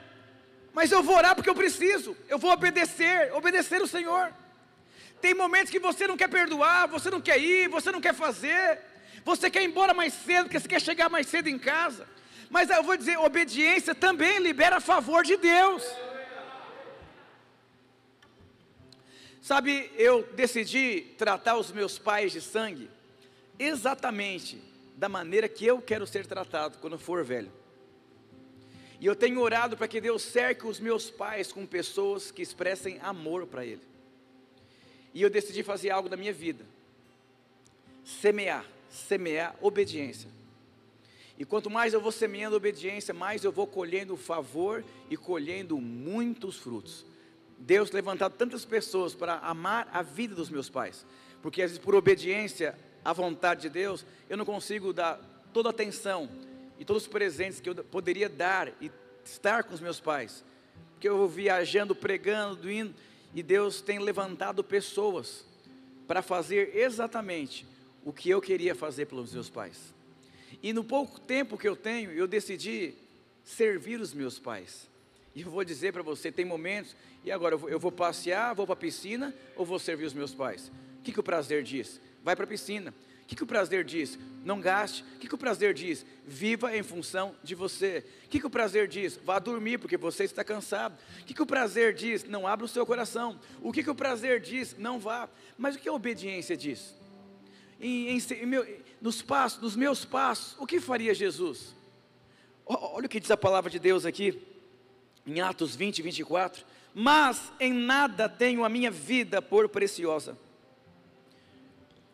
mas 0.73 0.93
eu 0.93 1.03
vou 1.03 1.17
orar 1.17 1.35
porque 1.35 1.49
eu 1.49 1.55
preciso, 1.55 2.15
eu 2.29 2.39
vou 2.39 2.51
obedecer, 2.51 3.33
obedecer 3.33 3.81
o 3.81 3.87
Senhor. 3.87 4.33
Tem 5.21 5.33
momentos 5.33 5.69
que 5.69 5.79
você 5.79 6.07
não 6.07 6.17
quer 6.17 6.27
perdoar, 6.27 6.87
você 6.87 7.09
não 7.09 7.21
quer 7.21 7.39
ir, 7.39 7.69
você 7.69 7.91
não 7.91 8.01
quer 8.01 8.13
fazer, 8.13 8.79
você 9.23 9.49
quer 9.49 9.61
ir 9.61 9.65
embora 9.65 9.93
mais 9.93 10.13
cedo, 10.13 10.45
porque 10.45 10.59
você 10.59 10.67
quer 10.67 10.81
chegar 10.81 11.09
mais 11.09 11.27
cedo 11.27 11.47
em 11.47 11.59
casa. 11.59 12.07
Mas 12.49 12.69
eu 12.69 12.83
vou 12.83 12.97
dizer, 12.97 13.17
obediência 13.17 13.93
também 13.93 14.39
libera 14.39 14.81
favor 14.81 15.23
de 15.23 15.37
Deus. 15.37 15.83
Sabe, 19.41 19.91
eu 19.95 20.23
decidi 20.33 21.01
tratar 21.17 21.57
os 21.57 21.71
meus 21.71 21.97
pais 21.97 22.31
de 22.31 22.41
sangue 22.41 22.89
exatamente 23.57 24.61
da 24.95 25.07
maneira 25.07 25.47
que 25.47 25.65
eu 25.65 25.81
quero 25.81 26.05
ser 26.05 26.25
tratado 26.25 26.77
quando 26.79 26.97
for 26.97 27.23
velho. 27.23 27.51
E 28.99 29.05
eu 29.05 29.15
tenho 29.15 29.39
orado 29.39 29.75
para 29.75 29.87
que 29.87 29.99
Deus 29.99 30.21
cerque 30.21 30.67
os 30.67 30.79
meus 30.79 31.09
pais 31.09 31.51
com 31.51 31.65
pessoas 31.65 32.31
que 32.31 32.41
expressem 32.41 32.99
amor 33.01 33.47
para 33.47 33.65
Ele. 33.65 33.90
E 35.13 35.21
eu 35.21 35.29
decidi 35.29 35.63
fazer 35.63 35.89
algo 35.89 36.09
da 36.09 36.17
minha 36.17 36.33
vida: 36.33 36.65
semear, 38.03 38.65
semear 38.89 39.55
obediência. 39.61 40.29
E 41.37 41.45
quanto 41.45 41.69
mais 41.69 41.93
eu 41.93 41.99
vou 41.99 42.11
semeando 42.11 42.55
obediência, 42.55 43.13
mais 43.13 43.43
eu 43.43 43.51
vou 43.51 43.65
colhendo 43.65 44.15
favor 44.15 44.83
e 45.09 45.17
colhendo 45.17 45.79
muitos 45.79 46.57
frutos. 46.57 47.05
Deus 47.57 47.91
levantado 47.91 48.33
tantas 48.33 48.65
pessoas 48.65 49.15
para 49.15 49.39
amar 49.39 49.89
a 49.91 50.01
vida 50.01 50.35
dos 50.35 50.49
meus 50.49 50.69
pais, 50.69 51.05
porque 51.41 51.61
às 51.61 51.71
vezes 51.71 51.83
por 51.83 51.95
obediência 51.95 52.77
à 53.03 53.13
vontade 53.13 53.61
de 53.61 53.69
Deus, 53.69 54.05
eu 54.29 54.37
não 54.37 54.45
consigo 54.45 54.93
dar 54.93 55.19
toda 55.53 55.69
a 55.69 55.71
atenção 55.71 56.29
e 56.79 56.85
todos 56.85 57.03
os 57.03 57.09
presentes 57.09 57.59
que 57.59 57.69
eu 57.69 57.75
poderia 57.75 58.29
dar 58.29 58.69
e 58.79 58.91
estar 59.23 59.63
com 59.63 59.73
os 59.73 59.79
meus 59.79 59.99
pais, 59.99 60.43
porque 60.93 61.07
eu 61.07 61.17
vou 61.17 61.27
viajando, 61.27 61.95
pregando, 61.95 62.71
indo, 62.71 62.93
e 63.33 63.41
Deus 63.41 63.81
tem 63.81 63.99
levantado 63.99 64.63
pessoas 64.63 65.45
para 66.07 66.21
fazer 66.21 66.75
exatamente 66.75 67.65
o 68.03 68.11
que 68.11 68.29
eu 68.29 68.41
queria 68.41 68.75
fazer 68.75 69.05
pelos 69.05 69.33
meus 69.33 69.49
pais. 69.49 69.93
E 70.61 70.73
no 70.73 70.83
pouco 70.83 71.19
tempo 71.19 71.57
que 71.57 71.67
eu 71.67 71.75
tenho, 71.75 72.11
eu 72.11 72.27
decidi 72.27 72.93
servir 73.43 73.99
os 73.99 74.13
meus 74.13 74.37
pais. 74.37 74.89
E 75.33 75.41
eu 75.41 75.49
vou 75.49 75.63
dizer 75.63 75.93
para 75.93 76.03
você, 76.03 76.31
tem 76.31 76.43
momentos, 76.43 76.95
e 77.23 77.31
agora 77.31 77.55
eu 77.55 77.79
vou, 77.79 77.91
passear, 77.91 78.53
vou 78.53 78.65
para 78.65 78.73
a 78.73 78.77
piscina 78.77 79.33
ou 79.55 79.65
vou 79.65 79.79
servir 79.79 80.05
os 80.05 80.13
meus 80.13 80.33
pais? 80.33 80.71
O 80.99 81.03
que, 81.03 81.11
que 81.11 81.19
o 81.19 81.23
prazer 81.23 81.63
diz? 81.63 82.01
Vai 82.23 82.35
para 82.35 82.45
a 82.45 82.47
piscina. 82.47 82.93
O 83.31 83.33
que, 83.33 83.37
que 83.37 83.43
o 83.43 83.47
prazer 83.47 83.85
diz? 83.85 84.19
Não 84.43 84.59
gaste. 84.59 85.05
O 85.15 85.19
que, 85.19 85.25
que 85.25 85.33
o 85.33 85.37
prazer 85.37 85.73
diz? 85.73 86.05
Viva 86.27 86.75
em 86.75 86.83
função 86.83 87.33
de 87.41 87.55
você. 87.55 88.03
O 88.25 88.27
que, 88.27 88.41
que 88.41 88.45
o 88.45 88.49
prazer 88.49 88.89
diz? 88.89 89.17
Vá 89.23 89.39
dormir 89.39 89.77
porque 89.77 89.95
você 89.95 90.25
está 90.25 90.43
cansado. 90.43 90.97
O 91.21 91.23
que, 91.23 91.33
que 91.33 91.41
o 91.41 91.45
prazer 91.45 91.93
diz? 91.93 92.25
Não 92.25 92.45
abra 92.45 92.65
o 92.65 92.67
seu 92.67 92.85
coração. 92.85 93.39
O 93.61 93.71
que, 93.71 93.83
que 93.83 93.89
o 93.89 93.95
prazer 93.95 94.41
diz? 94.41 94.75
Não 94.77 94.99
vá. 94.99 95.29
Mas 95.57 95.77
o 95.77 95.79
que 95.79 95.87
a 95.87 95.93
obediência 95.93 96.57
diz? 96.57 96.93
Em, 97.79 98.09
em, 98.09 98.17
em 98.17 98.45
meu, 98.45 98.67
nos 98.99 99.21
passos, 99.21 99.61
nos 99.61 99.77
meus 99.77 100.03
passos, 100.03 100.57
o 100.59 100.67
que 100.67 100.81
faria 100.81 101.13
Jesus? 101.13 101.73
Olha 102.65 103.05
o 103.05 103.09
que 103.09 103.19
diz 103.19 103.31
a 103.31 103.37
palavra 103.37 103.69
de 103.69 103.79
Deus 103.79 104.05
aqui, 104.05 104.41
em 105.25 105.39
Atos 105.39 105.73
20, 105.73 106.01
24. 106.01 106.65
Mas 106.93 107.49
em 107.61 107.71
nada 107.71 108.27
tenho 108.27 108.65
a 108.65 108.69
minha 108.69 108.91
vida 108.91 109.41
por 109.41 109.69
preciosa, 109.69 110.37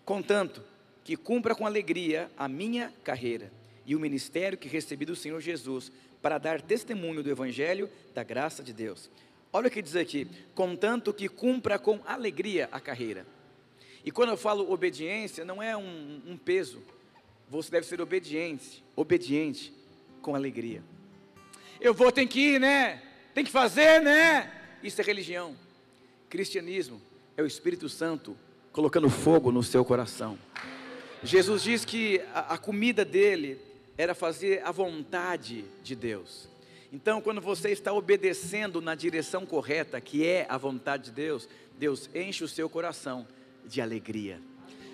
contanto 0.06 0.77
que 1.08 1.16
cumpra 1.16 1.56
com 1.56 1.66
alegria 1.66 2.30
a 2.38 2.50
minha 2.50 2.94
carreira 3.02 3.50
e 3.86 3.96
o 3.96 4.00
ministério 4.00 4.58
que 4.58 4.68
recebi 4.68 5.06
do 5.06 5.16
Senhor 5.16 5.40
Jesus 5.40 5.90
para 6.22 6.38
dar 6.38 6.62
testemunho 6.62 7.24
do 7.24 7.30
Evangelho 7.30 7.90
da 8.14 8.26
graça 8.26 8.62
de 8.62 8.74
Deus. 8.74 9.10
Olha 9.54 9.70
o 9.70 9.72
que 9.72 9.82
diz 9.82 9.96
aqui: 9.96 10.28
contanto 10.54 11.14
que 11.14 11.30
cumpra 11.30 11.80
com 11.80 12.02
alegria 12.06 12.68
a 12.74 12.82
carreira. 12.82 13.26
E 14.04 14.12
quando 14.12 14.32
eu 14.32 14.38
falo 14.38 14.70
obediência, 14.70 15.46
não 15.46 15.64
é 15.64 15.78
um, 15.78 16.22
um 16.28 16.38
peso, 16.38 16.84
você 17.50 17.72
deve 17.72 17.88
ser 17.88 18.02
obediente, 18.02 18.84
obediente 18.94 19.72
com 20.22 20.36
alegria. 20.36 20.84
Eu 21.80 21.94
vou, 21.94 22.12
tem 22.12 22.28
que 22.28 22.56
ir, 22.56 22.60
né? 22.60 23.02
Tem 23.34 23.46
que 23.46 23.52
fazer, 23.52 24.02
né? 24.02 24.52
Isso 24.84 25.00
é 25.00 25.06
religião. 25.06 25.56
Cristianismo 26.30 27.02
é 27.38 27.42
o 27.42 27.48
Espírito 27.48 27.88
Santo 27.88 28.36
colocando 28.74 29.10
fogo 29.10 29.54
no 29.54 29.64
seu 29.64 29.86
coração. 29.86 30.38
Jesus 31.24 31.64
diz 31.64 31.84
que 31.84 32.22
a, 32.34 32.54
a 32.54 32.58
comida 32.58 33.04
dele 33.04 33.60
era 33.98 34.14
fazer 34.14 34.62
a 34.64 34.72
vontade 34.72 35.66
de 35.84 35.96
Deus. 35.96 36.48
Então, 36.94 37.20
quando 37.20 37.42
você 37.42 37.72
está 37.72 37.92
obedecendo 37.92 38.82
na 38.82 38.96
direção 38.96 39.46
correta, 39.46 40.00
que 40.00 40.26
é 40.26 40.46
a 40.48 40.58
vontade 40.58 41.06
de 41.06 41.12
Deus, 41.12 41.50
Deus 41.78 42.10
enche 42.14 42.44
o 42.44 42.48
seu 42.48 42.70
coração 42.70 43.28
de 43.66 43.82
alegria. 43.82 44.40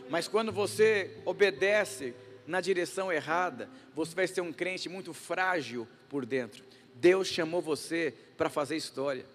Mas 0.10 0.28
quando 0.28 0.52
você 0.52 1.18
obedece 1.26 2.14
na 2.48 2.62
direção 2.62 3.12
errada, 3.12 3.70
você 3.94 4.16
vai 4.16 4.28
ser 4.28 4.42
um 4.42 4.52
crente 4.52 4.90
muito 4.90 5.14
frágil 5.14 5.88
por 6.10 6.26
dentro. 6.26 6.64
Deus 6.96 7.28
chamou 7.28 7.62
você 7.62 8.14
para 8.38 8.50
fazer 8.50 8.76
história. 8.76 9.26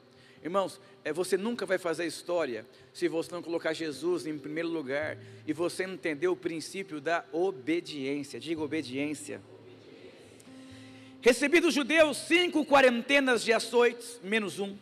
Irmãos, 0.43 0.81
é, 1.05 1.13
você 1.13 1.37
nunca 1.37 1.67
vai 1.67 1.79
fazer 1.79 2.07
história 2.07 2.65
se 2.93 3.09
você 3.09 3.33
não 3.33 3.43
colocar 3.43 3.73
Jesus 3.73 4.27
em 4.27 4.39
primeiro 4.39 4.69
lugar 4.69 5.19
e 5.47 5.53
você 5.53 5.87
não 5.87 5.95
entender 5.95 6.29
o 6.29 6.37
princípio 6.37 7.01
da 7.01 7.25
obediência. 7.33 8.39
Diga 8.39 8.63
obediência. 8.63 9.41
Recebi 11.21 11.59
dos 11.61 11.75
judeus 11.75 12.17
cinco 12.17 12.65
quarentenas 12.65 13.43
de 13.43 13.53
açoites, 13.53 14.21
menos 14.23 14.61
um. 14.61 14.77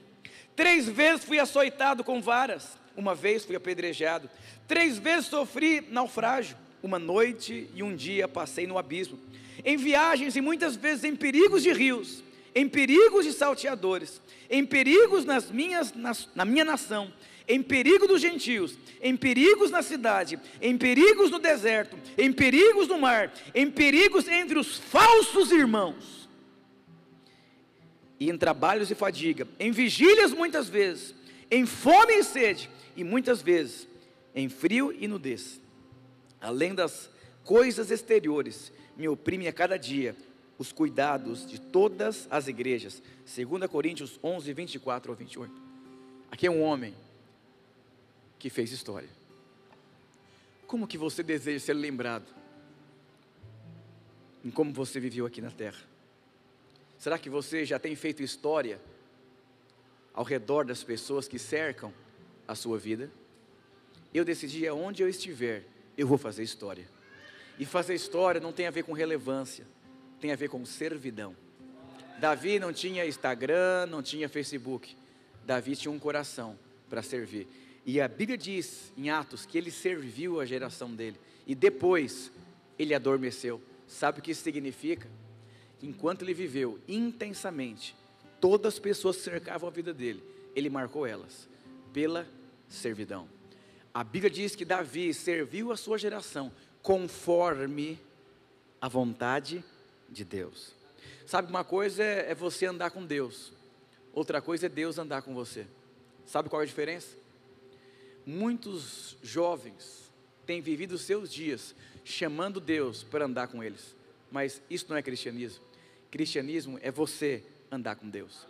Três 0.54 0.88
vezes 0.88 1.25
fui 1.25 1.38
açoitado 1.38 2.04
com 2.04 2.20
varas, 2.20 2.78
uma 2.96 3.14
vez 3.14 3.44
fui 3.44 3.56
apedrejado. 3.56 4.28
Três 4.68 4.98
vezes 4.98 5.26
sofri 5.26 5.80
naufrágio, 5.90 6.56
uma 6.82 6.98
noite 6.98 7.70
e 7.75 7.82
um 7.82 7.96
dia 7.96 8.28
passei 8.28 8.66
no 8.66 8.76
abismo. 8.76 9.18
Em 9.64 9.76
viagens 9.76 10.36
e 10.36 10.40
muitas 10.40 10.76
vezes 10.76 11.04
em 11.04 11.16
perigos 11.16 11.62
de 11.62 11.72
rios, 11.72 12.22
em 12.56 12.68
perigos 12.68 13.25
de 13.25 13.32
salteadores 13.32 14.20
em 14.48 14.64
perigos 14.64 15.25
nas 15.25 15.50
minhas, 15.50 15.92
nas, 15.92 16.28
na 16.34 16.44
minha 16.44 16.64
nação, 16.64 17.12
em 17.48 17.62
perigo 17.62 18.06
dos 18.06 18.20
gentios, 18.20 18.76
em 19.00 19.16
perigos 19.16 19.70
na 19.70 19.82
cidade, 19.82 20.38
em 20.60 20.76
perigos 20.76 21.30
no 21.30 21.38
deserto, 21.38 21.96
em 22.18 22.32
perigos 22.32 22.88
no 22.88 22.98
mar, 22.98 23.32
em 23.54 23.70
perigos 23.70 24.26
entre 24.28 24.58
os 24.58 24.76
falsos 24.76 25.52
irmãos, 25.52 26.28
e 28.18 28.30
em 28.30 28.38
trabalhos 28.38 28.90
e 28.90 28.94
fadiga, 28.94 29.46
em 29.60 29.70
vigílias 29.70 30.32
muitas 30.32 30.68
vezes, 30.68 31.14
em 31.50 31.66
fome 31.66 32.14
e 32.14 32.25
sede, 32.25 32.70
e 32.96 33.04
muitas 33.04 33.42
vezes 33.42 33.86
em 34.34 34.48
frio 34.48 34.94
e 34.98 35.06
nudez, 35.06 35.60
além 36.40 36.75
das 36.75 37.10
coisas 37.44 37.90
exteriores, 37.90 38.72
me 38.96 39.06
oprime 39.06 39.46
a 39.46 39.52
cada 39.52 39.76
dia 39.76 40.16
os 40.58 40.72
cuidados 40.72 41.46
de 41.46 41.60
todas 41.60 42.26
as 42.30 42.48
igrejas. 42.48 43.02
2 43.25 43.70
Coríntios 43.70 44.18
11, 44.22 44.52
24 44.52 45.12
ao 45.12 45.16
28. 45.16 45.52
Aqui 46.30 46.46
é 46.46 46.50
um 46.50 46.62
homem 46.62 46.94
que 48.38 48.48
fez 48.48 48.72
história. 48.72 49.08
Como 50.66 50.86
que 50.86 50.98
você 50.98 51.22
deseja 51.22 51.66
ser 51.66 51.75
lembrado? 51.75 52.26
Em 54.44 54.50
como 54.50 54.72
você 54.72 54.98
viveu 54.98 55.26
aqui 55.26 55.40
na 55.40 55.50
terra? 55.50 55.82
Será 56.98 57.18
que 57.18 57.28
você 57.28 57.64
já 57.64 57.78
tem 57.78 57.94
feito 57.94 58.22
história 58.22 58.80
ao 60.14 60.25
redor 60.25 60.64
das 60.64 60.82
pessoas 60.82 61.28
que 61.28 61.38
cercam 61.38 61.92
a 62.48 62.54
sua 62.54 62.78
vida? 62.78 63.10
Eu 64.14 64.25
decidi 64.25 64.66
aonde 64.66 65.02
eu 65.02 65.08
estiver, 65.08 65.64
eu 65.96 66.06
vou 66.06 66.16
fazer 66.16 66.42
história. 66.42 66.88
E 67.58 67.66
fazer 67.66 67.94
história 67.94 68.40
não 68.40 68.52
tem 68.52 68.66
a 68.66 68.70
ver 68.70 68.82
com 68.82 68.92
relevância 68.92 69.66
tem 70.20 70.32
a 70.32 70.37
ver 70.37 70.49
com 70.49 70.64
servidão. 70.64 71.37
Davi 72.18 72.58
não 72.58 72.73
tinha 72.73 73.06
Instagram, 73.06 73.87
não 73.87 74.02
tinha 74.02 74.28
Facebook. 74.28 74.96
Davi 75.44 75.76
tinha 75.76 75.92
um 75.92 75.99
coração 75.99 76.58
para 76.88 77.02
servir. 77.02 77.46
E 77.85 78.00
a 78.00 78.08
Bíblia 78.08 78.37
diz 78.37 78.92
em 78.96 79.11
Atos 79.11 79.46
que 79.46 79.56
ele 79.56 79.70
serviu 79.70 80.40
a 80.40 80.46
geração 80.46 80.94
dele. 80.94 81.20
E 81.46 81.54
depois 81.54 82.32
ele 82.78 82.94
adormeceu. 82.94 83.61
Sabe 83.87 84.18
o 84.18 84.23
que 84.23 84.32
isso 84.32 84.42
significa? 84.42 85.08
Enquanto 85.82 86.23
ele 86.23 86.35
viveu 86.35 86.80
intensamente, 86.88 87.94
todas 88.40 88.75
as 88.75 88.80
pessoas 88.80 89.16
que 89.16 89.23
cercavam 89.23 89.68
a 89.68 89.73
vida 89.73 89.92
dele, 89.92 90.23
ele 90.54 90.70
marcou 90.70 91.06
elas 91.06 91.49
pela 91.92 92.26
servidão. 92.68 93.28
A 93.94 94.02
Bíblia 94.02 94.30
diz 94.30 94.56
que 94.56 94.64
Davi 94.64 95.14
serviu 95.14 95.70
a 95.70 95.76
sua 95.76 95.99
geração 95.99 96.50
conforme 96.82 97.99
a 98.80 98.88
vontade 98.88 99.56
de 99.58 99.64
de 100.08 100.25
Deus. 100.25 100.75
Sabe, 101.26 101.50
uma 101.50 101.64
coisa 101.64 102.02
é, 102.02 102.30
é 102.30 102.34
você 102.34 102.66
andar 102.66 102.90
com 102.90 103.04
Deus, 103.04 103.52
outra 104.12 104.40
coisa 104.40 104.66
é 104.66 104.68
Deus 104.68 104.98
andar 104.98 105.22
com 105.22 105.34
você. 105.34 105.66
Sabe 106.25 106.48
qual 106.48 106.62
é 106.62 106.64
a 106.64 106.68
diferença? 106.68 107.16
Muitos 108.25 109.16
jovens 109.22 110.10
têm 110.44 110.60
vivido 110.60 110.98
seus 110.98 111.32
dias 111.32 111.75
chamando 112.04 112.60
Deus 112.60 113.02
para 113.02 113.25
andar 113.25 113.48
com 113.48 113.62
eles, 113.62 113.94
mas 114.30 114.62
isso 114.70 114.86
não 114.88 114.96
é 114.96 115.02
cristianismo. 115.02 115.64
Cristianismo 116.10 116.78
é 116.82 116.90
você 116.90 117.42
andar 117.70 117.96
com 117.96 118.08
Deus. 118.08 118.46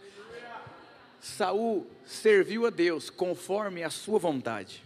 Saul 1.21 1.87
serviu 2.05 2.67
a 2.67 2.71
Deus 2.71 3.11
conforme 3.11 3.83
a 3.83 3.91
sua 3.91 4.19
vontade, 4.19 4.83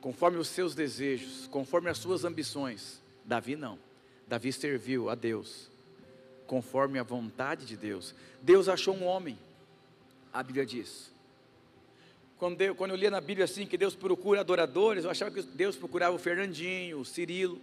conforme 0.00 0.38
os 0.38 0.48
seus 0.48 0.74
desejos, 0.74 1.46
conforme 1.46 1.88
as 1.88 1.98
suas 1.98 2.24
ambições. 2.24 3.00
Davi 3.24 3.56
não. 3.56 3.85
Davi 4.26 4.52
serviu 4.52 5.08
a 5.08 5.14
Deus, 5.14 5.70
conforme 6.46 6.98
a 6.98 7.02
vontade 7.02 7.64
de 7.64 7.76
Deus. 7.76 8.14
Deus 8.42 8.68
achou 8.68 8.94
um 8.94 9.04
homem, 9.04 9.38
a 10.32 10.42
Bíblia 10.42 10.66
diz. 10.66 11.10
Quando 12.38 12.60
eu, 12.60 12.74
quando 12.74 12.90
eu 12.90 12.96
lia 12.96 13.10
na 13.10 13.20
Bíblia 13.20 13.44
assim, 13.44 13.66
que 13.66 13.78
Deus 13.78 13.94
procura 13.94 14.40
adoradores, 14.40 15.04
eu 15.04 15.10
achava 15.10 15.30
que 15.30 15.42
Deus 15.42 15.76
procurava 15.76 16.14
o 16.14 16.18
Fernandinho, 16.18 16.98
o 16.98 17.04
Cirilo. 17.04 17.60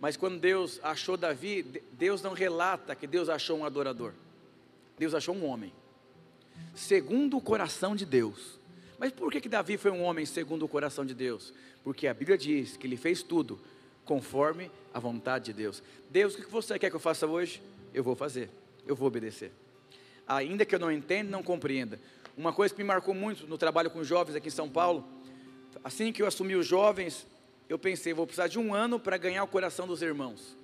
Mas 0.00 0.16
quando 0.16 0.38
Deus 0.38 0.78
achou 0.82 1.16
Davi, 1.16 1.62
Deus 1.92 2.22
não 2.22 2.32
relata 2.32 2.94
que 2.94 3.06
Deus 3.06 3.28
achou 3.28 3.58
um 3.58 3.64
adorador. 3.64 4.12
Deus 4.98 5.14
achou 5.14 5.34
um 5.34 5.44
homem, 5.44 5.72
segundo 6.74 7.36
o 7.36 7.40
coração 7.40 7.94
de 7.94 8.06
Deus. 8.06 8.58
Mas 8.98 9.12
por 9.12 9.30
que, 9.30 9.40
que 9.40 9.48
Davi 9.48 9.76
foi 9.76 9.90
um 9.90 10.02
homem 10.02 10.24
segundo 10.24 10.64
o 10.64 10.68
coração 10.68 11.04
de 11.04 11.14
Deus? 11.14 11.52
Porque 11.84 12.06
a 12.06 12.14
Bíblia 12.14 12.38
diz 12.38 12.76
que 12.76 12.86
ele 12.86 12.96
fez 12.96 13.22
tudo 13.22 13.60
conforme 14.06 14.70
a 14.94 14.98
vontade 14.98 15.46
de 15.46 15.52
Deus. 15.52 15.82
Deus, 16.08 16.34
o 16.34 16.38
que 16.38 16.50
você 16.50 16.78
quer 16.78 16.88
que 16.88 16.96
eu 16.96 17.00
faça 17.00 17.26
hoje? 17.26 17.60
Eu 17.92 18.02
vou 18.02 18.16
fazer, 18.16 18.48
eu 18.86 18.96
vou 18.96 19.08
obedecer. 19.08 19.52
Ainda 20.26 20.64
que 20.64 20.74
eu 20.74 20.78
não 20.78 20.90
entenda, 20.90 21.30
não 21.30 21.42
compreenda. 21.42 22.00
Uma 22.36 22.52
coisa 22.52 22.72
que 22.72 22.80
me 22.80 22.86
marcou 22.86 23.12
muito 23.12 23.46
no 23.46 23.58
trabalho 23.58 23.90
com 23.90 24.02
jovens 24.02 24.34
aqui 24.34 24.48
em 24.48 24.50
São 24.50 24.68
Paulo, 24.68 25.04
assim 25.84 26.12
que 26.12 26.22
eu 26.22 26.26
assumi 26.26 26.54
os 26.54 26.66
jovens, 26.66 27.26
eu 27.68 27.78
pensei, 27.78 28.14
vou 28.14 28.26
precisar 28.26 28.48
de 28.48 28.58
um 28.58 28.72
ano 28.72 28.98
para 28.98 29.16
ganhar 29.16 29.42
o 29.44 29.48
coração 29.48 29.86
dos 29.86 30.00
irmãos. 30.00 30.56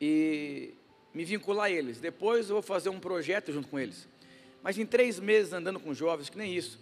E 0.00 0.74
me 1.14 1.24
vincular 1.24 1.66
a 1.66 1.70
eles. 1.70 2.00
Depois 2.00 2.48
eu 2.48 2.56
vou 2.56 2.62
fazer 2.62 2.88
um 2.88 2.98
projeto 2.98 3.52
junto 3.52 3.68
com 3.68 3.78
eles. 3.78 4.08
Mas 4.62 4.76
em 4.76 4.84
três 4.84 5.20
meses 5.20 5.52
andando 5.52 5.78
com 5.78 5.94
jovens, 5.94 6.28
que 6.28 6.36
nem 6.36 6.54
isso, 6.54 6.80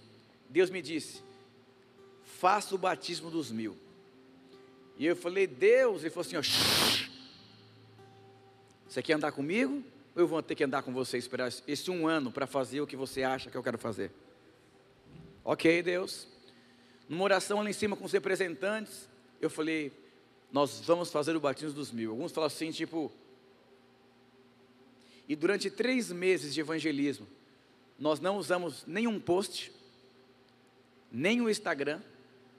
Deus 0.49 0.71
me 0.71 0.81
disse: 0.81 1.23
faça 2.25 2.75
o 2.75 2.79
batismo 2.79 3.31
dos 3.31 3.51
mil. 3.51 3.77
E 5.03 5.07
eu 5.07 5.17
falei, 5.17 5.49
Deus, 5.49 6.03
ele 6.03 6.11
falou 6.11 6.25
assim: 6.25 6.37
ó, 6.37 6.43
você 8.89 9.03
quer 9.03 9.15
andar 9.15 9.33
comigo? 9.33 9.83
Ou 10.15 10.23
eu 10.23 10.29
vou 10.29 10.41
ter 10.41 10.55
que 10.55 10.63
andar 10.63 10.85
com 10.85 10.93
você, 10.93 11.19
esperar 11.19 11.53
esse 11.67 11.91
um 11.91 12.07
ano 12.07 12.31
para 12.31 12.47
fazer 12.47 12.81
o 12.81 12.87
que 12.87 12.95
você 12.95 13.25
acha 13.25 13.51
que 13.51 13.57
eu 13.57 13.65
quero 13.65 13.79
fazer? 13.79 14.13
Ok, 15.45 15.83
Deus. 15.83 16.29
Numa 17.09 17.25
oração 17.25 17.65
lá 17.65 17.69
em 17.69 17.73
cima 17.73 17.97
com 17.97 18.05
os 18.05 18.13
representantes, 18.13 19.09
eu 19.41 19.51
falei, 19.51 19.91
nós 20.53 20.81
vamos 20.83 21.11
fazer 21.11 21.35
o 21.35 21.41
batismo 21.41 21.73
dos 21.73 21.91
mil. 21.91 22.13
Alguns 22.13 22.31
falam 22.31 22.47
assim, 22.47 22.71
tipo. 22.71 23.11
E 25.29 25.35
durante 25.35 25.69
três 25.69 26.13
meses 26.13 26.55
de 26.55 26.61
evangelismo, 26.61 27.27
nós 27.99 28.21
não 28.21 28.37
usamos 28.37 28.87
nenhum 28.87 29.19
post, 29.19 29.73
nem 31.11 31.41
o 31.41 31.51
Instagram, 31.51 32.01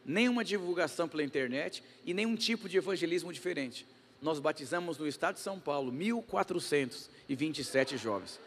nenhuma 0.05 0.43
divulgação 0.43 1.07
pela 1.07 1.23
internet 1.23 1.83
e 2.05 2.13
nenhum 2.13 2.35
tipo 2.35 2.67
de 2.67 2.77
evangelismo 2.77 3.31
diferente. 3.31 3.85
Nós 4.21 4.39
batizamos 4.39 4.97
no 4.97 5.07
estado 5.07 5.35
de 5.35 5.41
São 5.41 5.59
Paulo 5.59 5.91
1.427 5.91 7.97
jovens. 7.97 8.39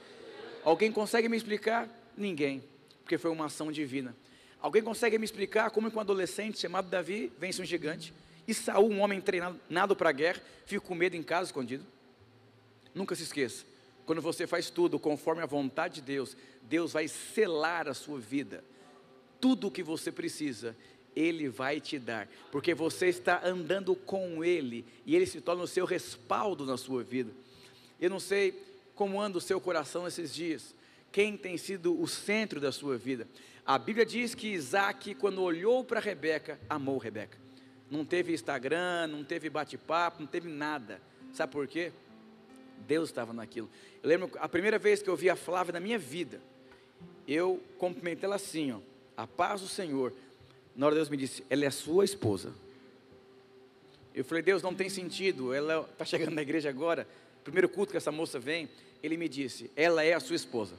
Alguém 0.64 0.90
consegue 0.90 1.28
me 1.28 1.36
explicar? 1.36 1.88
Ninguém, 2.16 2.64
porque 3.02 3.18
foi 3.18 3.30
uma 3.30 3.46
ação 3.46 3.70
divina. 3.70 4.16
Alguém 4.60 4.82
consegue 4.82 5.18
me 5.18 5.24
explicar 5.24 5.70
como 5.70 5.88
um 5.88 6.00
adolescente 6.00 6.58
chamado 6.58 6.88
Davi 6.88 7.30
vence 7.38 7.60
um 7.60 7.64
gigante? 7.64 8.12
E 8.48 8.54
Saul, 8.54 8.90
um 8.90 9.00
homem 9.00 9.20
treinado 9.20 9.96
para 9.96 10.08
a 10.08 10.12
guerra, 10.12 10.40
fica 10.64 10.80
com 10.80 10.94
medo 10.94 11.14
em 11.14 11.22
casa 11.22 11.50
escondido? 11.50 11.84
Nunca 12.94 13.14
se 13.14 13.24
esqueça, 13.24 13.66
quando 14.06 14.22
você 14.22 14.46
faz 14.46 14.70
tudo 14.70 14.98
conforme 14.98 15.42
a 15.42 15.46
vontade 15.46 15.96
de 15.96 16.02
Deus, 16.02 16.36
Deus 16.62 16.92
vai 16.92 17.08
selar 17.08 17.88
a 17.88 17.94
sua 17.94 18.18
vida. 18.18 18.64
Tudo 19.40 19.66
o 19.66 19.70
que 19.70 19.82
você 19.82 20.10
precisa, 20.10 20.74
Ele 21.16 21.48
vai 21.48 21.80
te 21.80 21.98
dar, 21.98 22.28
porque 22.52 22.74
você 22.74 23.06
está 23.06 23.40
andando 23.42 23.96
com 23.96 24.44
Ele 24.44 24.84
e 25.06 25.16
Ele 25.16 25.24
se 25.24 25.40
torna 25.40 25.62
o 25.62 25.66
seu 25.66 25.86
respaldo 25.86 26.66
na 26.66 26.76
sua 26.76 27.02
vida. 27.02 27.32
Eu 27.98 28.10
não 28.10 28.20
sei 28.20 28.62
como 28.94 29.20
anda 29.20 29.38
o 29.38 29.40
seu 29.40 29.60
coração 29.60 30.04
nesses 30.04 30.32
dias, 30.34 30.74
quem 31.10 31.36
tem 31.36 31.56
sido 31.56 31.98
o 31.98 32.06
centro 32.06 32.60
da 32.60 32.70
sua 32.70 32.98
vida. 32.98 33.26
A 33.64 33.78
Bíblia 33.78 34.04
diz 34.04 34.34
que 34.34 34.48
Isaac, 34.48 35.14
quando 35.14 35.42
olhou 35.42 35.82
para 35.82 35.98
Rebeca, 35.98 36.60
amou 36.68 36.98
Rebeca. 36.98 37.38
Não 37.90 38.04
teve 38.04 38.32
Instagram, 38.32 39.06
não 39.06 39.24
teve 39.24 39.48
bate-papo, 39.48 40.20
não 40.20 40.26
teve 40.26 40.48
nada. 40.48 41.00
Sabe 41.32 41.52
por 41.52 41.66
quê? 41.66 41.92
Deus 42.86 43.08
estava 43.08 43.32
naquilo. 43.32 43.68
Eu 44.02 44.08
lembro 44.08 44.30
a 44.38 44.48
primeira 44.48 44.78
vez 44.78 45.02
que 45.02 45.08
eu 45.08 45.16
vi 45.16 45.30
a 45.30 45.36
Flávia 45.36 45.72
na 45.72 45.80
minha 45.80 45.98
vida, 45.98 46.40
eu 47.26 47.62
cumprimentei 47.78 48.26
ela 48.26 48.36
assim, 48.36 48.72
ó, 48.72 48.78
a 49.16 49.26
paz 49.26 49.60
do 49.60 49.68
Senhor. 49.68 50.12
Na 50.76 50.86
hora 50.86 50.94
Deus 50.94 51.08
me 51.08 51.16
disse, 51.16 51.44
ela 51.48 51.64
é 51.64 51.70
sua 51.70 52.04
esposa. 52.04 52.52
Eu 54.14 54.24
falei, 54.24 54.42
Deus, 54.42 54.62
não 54.62 54.74
tem 54.74 54.88
sentido, 54.88 55.52
ela 55.52 55.88
está 55.90 56.04
chegando 56.04 56.34
na 56.34 56.42
igreja 56.42 56.68
agora, 56.68 57.06
primeiro 57.42 57.68
culto 57.68 57.92
que 57.92 57.96
essa 57.96 58.12
moça 58.12 58.38
vem, 58.38 58.68
ele 59.02 59.16
me 59.16 59.28
disse, 59.28 59.70
ela 59.76 60.04
é 60.04 60.12
a 60.12 60.20
sua 60.20 60.36
esposa. 60.36 60.74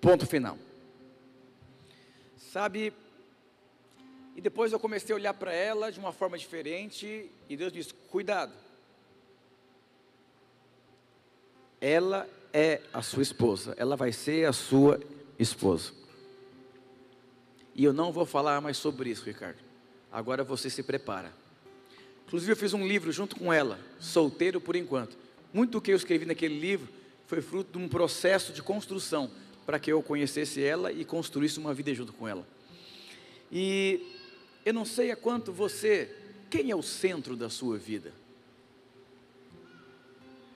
Ponto 0.00 0.26
final. 0.26 0.56
Sabe, 2.36 2.92
e 4.38 4.40
depois 4.40 4.72
eu 4.72 4.78
comecei 4.78 5.12
a 5.12 5.16
olhar 5.16 5.34
para 5.34 5.52
ela 5.52 5.90
de 5.90 5.98
uma 5.98 6.12
forma 6.12 6.38
diferente, 6.38 7.28
e 7.48 7.56
Deus 7.56 7.72
disse: 7.72 7.92
cuidado. 8.08 8.52
Ela 11.80 12.28
é 12.52 12.80
a 12.92 13.02
sua 13.02 13.22
esposa, 13.22 13.74
ela 13.76 13.96
vai 13.96 14.12
ser 14.12 14.46
a 14.46 14.52
sua 14.52 15.00
esposa. 15.40 15.97
E 17.78 17.84
eu 17.84 17.92
não 17.92 18.10
vou 18.10 18.26
falar 18.26 18.60
mais 18.60 18.76
sobre 18.76 19.08
isso, 19.08 19.24
Ricardo. 19.24 19.60
Agora 20.10 20.42
você 20.42 20.68
se 20.68 20.82
prepara. 20.82 21.32
Inclusive, 22.26 22.50
eu 22.50 22.56
fiz 22.56 22.74
um 22.74 22.84
livro 22.84 23.12
junto 23.12 23.36
com 23.36 23.52
ela, 23.52 23.78
solteiro 24.00 24.60
por 24.60 24.74
enquanto. 24.74 25.16
Muito 25.52 25.70
do 25.70 25.80
que 25.80 25.92
eu 25.92 25.96
escrevi 25.96 26.26
naquele 26.26 26.58
livro 26.58 26.88
foi 27.28 27.40
fruto 27.40 27.78
de 27.78 27.84
um 27.84 27.88
processo 27.88 28.52
de 28.52 28.60
construção 28.60 29.30
para 29.64 29.78
que 29.78 29.92
eu 29.92 30.02
conhecesse 30.02 30.60
ela 30.60 30.90
e 30.90 31.04
construísse 31.04 31.60
uma 31.60 31.72
vida 31.72 31.94
junto 31.94 32.12
com 32.12 32.26
ela. 32.26 32.44
E 33.52 34.04
eu 34.66 34.74
não 34.74 34.84
sei 34.84 35.12
a 35.12 35.16
quanto 35.16 35.52
você, 35.52 36.12
quem 36.50 36.72
é 36.72 36.76
o 36.76 36.82
centro 36.82 37.36
da 37.36 37.48
sua 37.48 37.78
vida? 37.78 38.12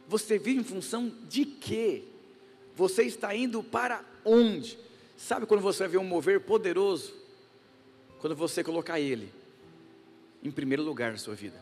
Você 0.09 0.41
vive 0.41 0.59
em 0.59 0.65
função 0.65 1.13
de 1.29 1.45
quê? 1.45 2.03
Você 2.75 3.05
está 3.05 3.33
indo 3.33 3.63
para 3.63 4.05
onde? 4.25 4.77
Sabe 5.23 5.47
quando 5.47 5.61
você 5.61 5.87
ver 5.87 5.99
um 5.99 6.05
mover 6.05 6.41
poderoso? 6.41 7.15
Quando 8.19 8.35
você 8.35 8.65
colocar 8.65 8.99
ele 8.99 9.33
em 10.43 10.51
primeiro 10.51 10.83
lugar 10.83 11.13
na 11.13 11.17
sua 11.17 11.37
vida. 11.37 11.57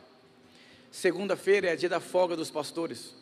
Segunda-feira 0.91 1.69
é 1.69 1.77
dia 1.77 1.89
da 1.91 2.01
folga 2.01 2.35
dos 2.35 2.51
pastores. 2.51 3.15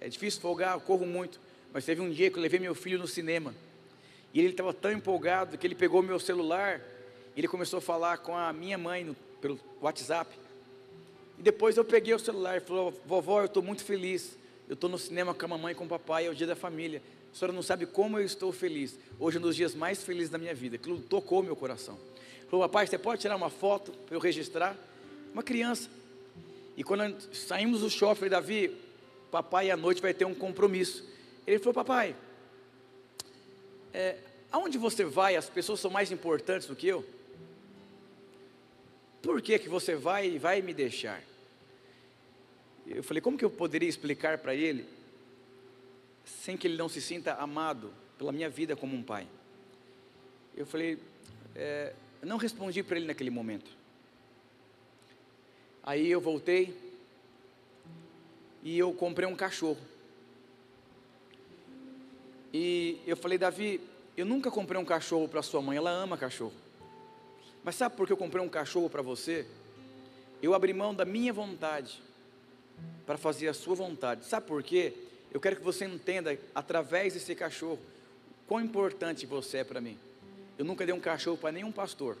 É 0.00 0.08
difícil 0.08 0.40
folgar, 0.40 0.74
eu 0.74 0.80
corro 0.80 1.06
muito. 1.06 1.40
Mas 1.72 1.84
teve 1.84 2.00
um 2.00 2.10
dia 2.10 2.32
que 2.32 2.36
eu 2.36 2.42
levei 2.42 2.58
meu 2.58 2.74
filho 2.74 2.98
no 2.98 3.06
cinema. 3.06 3.54
E 4.34 4.40
ele 4.40 4.48
estava 4.48 4.74
tão 4.74 4.90
empolgado 4.90 5.56
que 5.56 5.64
ele 5.64 5.76
pegou 5.76 6.02
meu 6.02 6.18
celular 6.18 6.80
e 7.36 7.40
ele 7.40 7.46
começou 7.46 7.78
a 7.78 7.80
falar 7.80 8.18
com 8.18 8.36
a 8.36 8.52
minha 8.52 8.76
mãe 8.76 9.04
no, 9.04 9.14
pelo 9.40 9.56
WhatsApp. 9.80 10.36
E 11.38 11.42
depois 11.42 11.76
eu 11.76 11.84
peguei 11.84 12.12
o 12.12 12.18
celular 12.18 12.56
e 12.56 12.60
falou: 12.60 12.92
Vovó, 13.06 13.42
eu 13.42 13.46
estou 13.46 13.62
muito 13.62 13.84
feliz. 13.84 14.36
Eu 14.68 14.74
estou 14.74 14.90
no 14.90 14.98
cinema 14.98 15.32
com 15.32 15.44
a 15.44 15.48
mamãe 15.48 15.72
e 15.72 15.76
com 15.76 15.84
o 15.84 15.88
papai, 15.88 16.26
é 16.26 16.28
o 16.28 16.34
dia 16.34 16.48
da 16.48 16.56
família. 16.56 17.00
A 17.32 17.36
senhora 17.36 17.52
não 17.52 17.62
sabe 17.62 17.86
como 17.86 18.18
eu 18.18 18.24
estou 18.24 18.52
feliz. 18.52 18.98
Hoje 19.18 19.36
é 19.36 19.40
um 19.40 19.42
dos 19.42 19.56
dias 19.56 19.74
mais 19.74 20.02
felizes 20.02 20.30
da 20.30 20.38
minha 20.38 20.54
vida. 20.54 20.76
Aquilo 20.76 21.00
tocou 21.00 21.42
meu 21.42 21.54
coração. 21.54 21.98
Falou, 22.50 22.68
papai, 22.68 22.86
você 22.86 22.98
pode 22.98 23.20
tirar 23.20 23.36
uma 23.36 23.50
foto 23.50 23.92
para 23.92 24.16
eu 24.16 24.20
registrar? 24.20 24.76
Uma 25.32 25.42
criança. 25.42 25.88
E 26.76 26.82
quando 26.82 27.20
saímos 27.32 27.80
do 27.80 27.90
shopping, 27.90 28.16
falei, 28.16 28.30
Davi, 28.30 28.76
papai 29.30 29.70
à 29.70 29.76
noite 29.76 30.02
vai 30.02 30.12
ter 30.12 30.24
um 30.24 30.34
compromisso. 30.34 31.04
Ele 31.46 31.58
falou, 31.58 31.74
papai, 31.74 32.16
é, 33.94 34.16
aonde 34.50 34.78
você 34.78 35.04
vai, 35.04 35.36
as 35.36 35.48
pessoas 35.48 35.78
são 35.78 35.90
mais 35.90 36.10
importantes 36.10 36.66
do 36.66 36.74
que 36.74 36.88
eu? 36.88 37.04
Por 39.22 39.40
que, 39.40 39.58
que 39.58 39.68
você 39.68 39.94
vai 39.94 40.28
e 40.28 40.38
vai 40.38 40.62
me 40.62 40.72
deixar? 40.74 41.22
Eu 42.86 43.02
falei, 43.02 43.20
como 43.20 43.38
que 43.38 43.44
eu 43.44 43.50
poderia 43.50 43.88
explicar 43.88 44.38
para 44.38 44.54
ele, 44.54 44.84
sem 46.24 46.56
que 46.56 46.66
ele 46.66 46.76
não 46.76 46.88
se 46.88 47.00
sinta 47.00 47.34
amado 47.34 47.92
pela 48.18 48.32
minha 48.32 48.48
vida 48.48 48.76
como 48.76 48.96
um 48.96 49.02
pai? 49.02 49.26
Eu 50.56 50.66
falei, 50.66 50.98
é, 51.54 51.94
não 52.22 52.36
respondi 52.36 52.82
para 52.82 52.96
ele 52.96 53.06
naquele 53.06 53.30
momento. 53.30 53.70
Aí 55.82 56.10
eu 56.10 56.20
voltei 56.20 56.76
e 58.62 58.78
eu 58.78 58.92
comprei 58.92 59.26
um 59.26 59.34
cachorro. 59.34 59.80
E 62.52 63.00
eu 63.06 63.16
falei, 63.16 63.38
Davi, 63.38 63.80
eu 64.16 64.26
nunca 64.26 64.50
comprei 64.50 64.80
um 64.80 64.84
cachorro 64.84 65.28
para 65.28 65.42
sua 65.42 65.62
mãe, 65.62 65.76
ela 65.76 65.90
ama 65.90 66.18
cachorro. 66.18 66.52
Mas 67.62 67.76
sabe 67.76 67.96
por 67.96 68.06
que 68.06 68.12
eu 68.12 68.16
comprei 68.16 68.42
um 68.42 68.48
cachorro 68.48 68.90
para 68.90 69.02
você? 69.02 69.46
Eu 70.42 70.54
abri 70.54 70.72
mão 70.72 70.94
da 70.94 71.04
minha 71.04 71.32
vontade 71.32 72.02
para 73.06 73.16
fazer 73.16 73.48
a 73.48 73.54
sua 73.54 73.74
vontade. 73.74 74.24
Sabe 74.24 74.46
por 74.46 74.62
quê? 74.62 74.94
Eu 75.32 75.40
quero 75.40 75.56
que 75.56 75.62
você 75.62 75.84
entenda, 75.84 76.36
através 76.54 77.14
desse 77.14 77.34
cachorro, 77.34 77.78
quão 78.46 78.60
importante 78.60 79.26
você 79.26 79.58
é 79.58 79.64
para 79.64 79.80
mim. 79.80 79.96
Eu 80.58 80.64
nunca 80.64 80.84
dei 80.84 80.94
um 80.94 81.00
cachorro 81.00 81.36
para 81.36 81.52
nenhum 81.52 81.70
pastor 81.70 82.16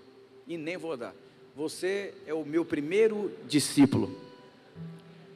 e 0.46 0.56
nem 0.56 0.76
vou 0.76 0.96
dar. 0.96 1.14
Você 1.56 2.14
é 2.26 2.32
o 2.32 2.44
meu 2.44 2.64
primeiro 2.64 3.36
discípulo. 3.46 4.18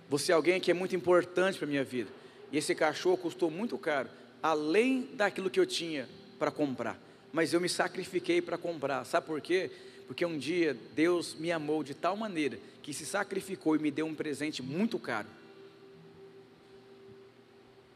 Você 0.09 0.31
é 0.31 0.35
alguém 0.35 0.61
que 0.61 0.71
é 0.71 0.75
muito 0.75 0.95
importante 0.95 1.59
para 1.59 1.67
a 1.67 1.69
minha 1.69 1.85
vida. 1.85 2.11
E 2.53 2.59
esse 2.59 2.75
cachorro 2.75 3.17
custou 3.17 3.51
muito 3.51 3.77
caro 3.77 4.09
além 4.41 5.09
daquilo 5.15 5.51
que 5.51 5.59
eu 5.59 5.67
tinha 5.67 6.09
para 6.39 6.51
comprar. 6.51 7.01
Mas 7.33 7.53
eu 7.53 7.61
me 7.61 7.69
sacrifiquei 7.69 8.41
para 8.41 8.57
comprar. 8.57 9.05
Sabe 9.05 9.27
por 9.27 9.41
quê? 9.41 9.71
Porque 10.07 10.25
um 10.25 10.39
dia 10.39 10.77
Deus 10.95 11.35
me 11.35 11.51
amou 11.51 11.83
de 11.83 11.95
tal 11.95 12.17
maneira 12.17 12.59
que 12.83 12.93
se 12.93 13.05
sacrificou 13.05 13.75
e 13.75 13.79
me 13.79 13.91
deu 13.91 14.07
um 14.07 14.15
presente 14.15 14.63
muito 14.63 14.99
caro. 14.99 15.27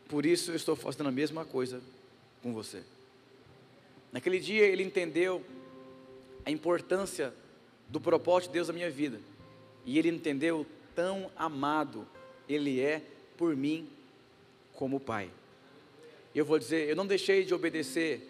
Por 0.09 0.25
isso 0.25 0.51
eu 0.51 0.57
estou 0.57 0.75
fazendo 0.75 1.09
a 1.09 1.13
mesma 1.13 1.45
coisa 1.45 1.81
com 2.43 2.53
você. 2.53 2.83
Naquele 4.13 4.41
dia 4.41 4.65
ele 4.65 4.83
entendeu 4.83 5.45
a 6.45 6.51
importância 6.51 7.33
do 7.89 8.01
propósito 8.01 8.51
de 8.51 8.55
Deus 8.55 8.69
na 8.69 8.75
minha 8.75 8.91
vida. 8.91 9.21
E 9.85 9.99
ele 9.99 10.09
entendeu 10.09 10.67
tão 10.95 11.31
amado 11.37 12.07
ele 12.49 12.81
é 12.81 13.03
por 13.37 13.55
mim 13.55 13.89
como 14.73 14.99
pai 14.99 15.31
eu 16.39 16.45
vou 16.45 16.59
dizer, 16.59 16.89
eu 16.89 16.95
não 16.95 17.07
deixei 17.07 17.45
de 17.45 17.53
obedecer 17.53 18.23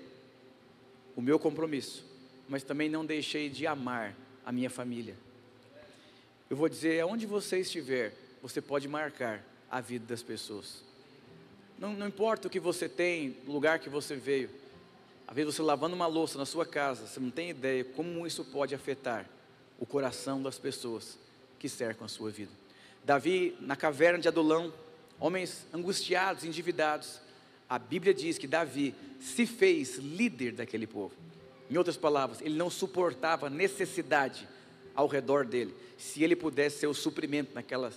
o 1.15 1.21
meu 1.21 1.39
compromisso, 1.39 2.05
mas 2.49 2.63
também 2.63 2.89
não 2.89 3.05
deixei 3.05 3.51
de 3.51 3.67
amar 3.67 4.17
a 4.45 4.51
minha 4.51 4.71
família. 4.71 5.15
Eu 6.49 6.57
vou 6.57 6.69
dizer, 6.69 7.01
aonde 7.01 7.27
você 7.27 7.59
estiver, 7.59 8.15
você 8.41 8.63
pode 8.63 8.89
marcar 8.89 9.45
a 9.71 9.81
vida 9.81 10.07
das 10.07 10.23
pessoas. 10.23 10.83
Não, 11.79 11.93
não 11.93 12.09
importa 12.09 12.49
o 12.49 12.51
que 12.51 12.59
você 12.59 12.89
tem, 12.89 13.37
o 13.47 13.53
lugar 13.53 13.79
que 13.79 13.89
você 13.89 14.17
veio. 14.17 14.51
Às 15.27 15.35
vezes 15.35 15.55
você 15.55 15.63
lavando 15.63 15.95
uma 15.95 16.07
louça 16.07 16.37
na 16.37 16.45
sua 16.45 16.67
casa, 16.67 17.07
você 17.07 17.21
não 17.21 17.31
tem 17.31 17.51
ideia 17.51 17.85
como 17.85 18.27
isso 18.27 18.45
pode 18.45 18.75
afetar 18.75 19.29
o 19.79 19.87
coração 19.87 20.43
das 20.43 20.59
pessoas 20.59 21.17
que 21.59 21.69
cercam 21.69 22.05
a 22.05 22.09
sua 22.09 22.31
vida. 22.31 22.51
Davi, 23.05 23.57
na 23.61 23.77
caverna 23.77 24.19
de 24.19 24.27
Adulão, 24.27 24.73
homens 25.21 25.67
angustiados, 25.73 26.45
endividados, 26.45 27.21
a 27.69 27.79
Bíblia 27.79 28.13
diz 28.13 28.39
que 28.39 28.47
Davi 28.47 28.95
se 29.21 29.47
fez 29.47 29.99
líder 29.99 30.53
daquele 30.53 30.87
povo. 30.87 31.15
Em 31.71 31.77
outras 31.77 31.97
palavras, 31.97 32.41
ele 32.41 32.57
não 32.57 32.71
suportava 32.71 33.49
necessidade 33.49 34.49
ao 34.95 35.07
redor 35.07 35.45
dele, 35.45 35.75
se 35.97 36.25
ele 36.25 36.35
pudesse 36.35 36.79
ser 36.79 36.87
o 36.89 36.95
suprimento 36.95 37.55
naquelas 37.55 37.95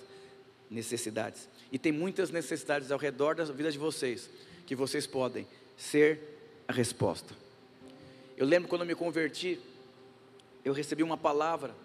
necessidades. 0.72 1.50
E 1.72 1.78
tem 1.78 1.92
muitas 1.92 2.32
necessidades 2.32 2.92
ao 2.92 2.98
redor 2.98 3.36
da 3.36 3.44
vida 3.44 3.70
de 3.70 3.78
vocês, 3.78 4.30
que 4.66 4.74
vocês 4.74 5.06
podem 5.06 5.46
ser 5.76 6.20
a 6.68 6.72
resposta. 6.72 7.36
Eu 8.38 8.48
lembro 8.48 8.70
quando 8.70 8.82
eu 8.82 8.88
me 8.88 8.96
converti, 8.96 9.60
eu 10.64 10.74
recebi 10.74 11.04
uma 11.04 11.18
palavra 11.18 11.76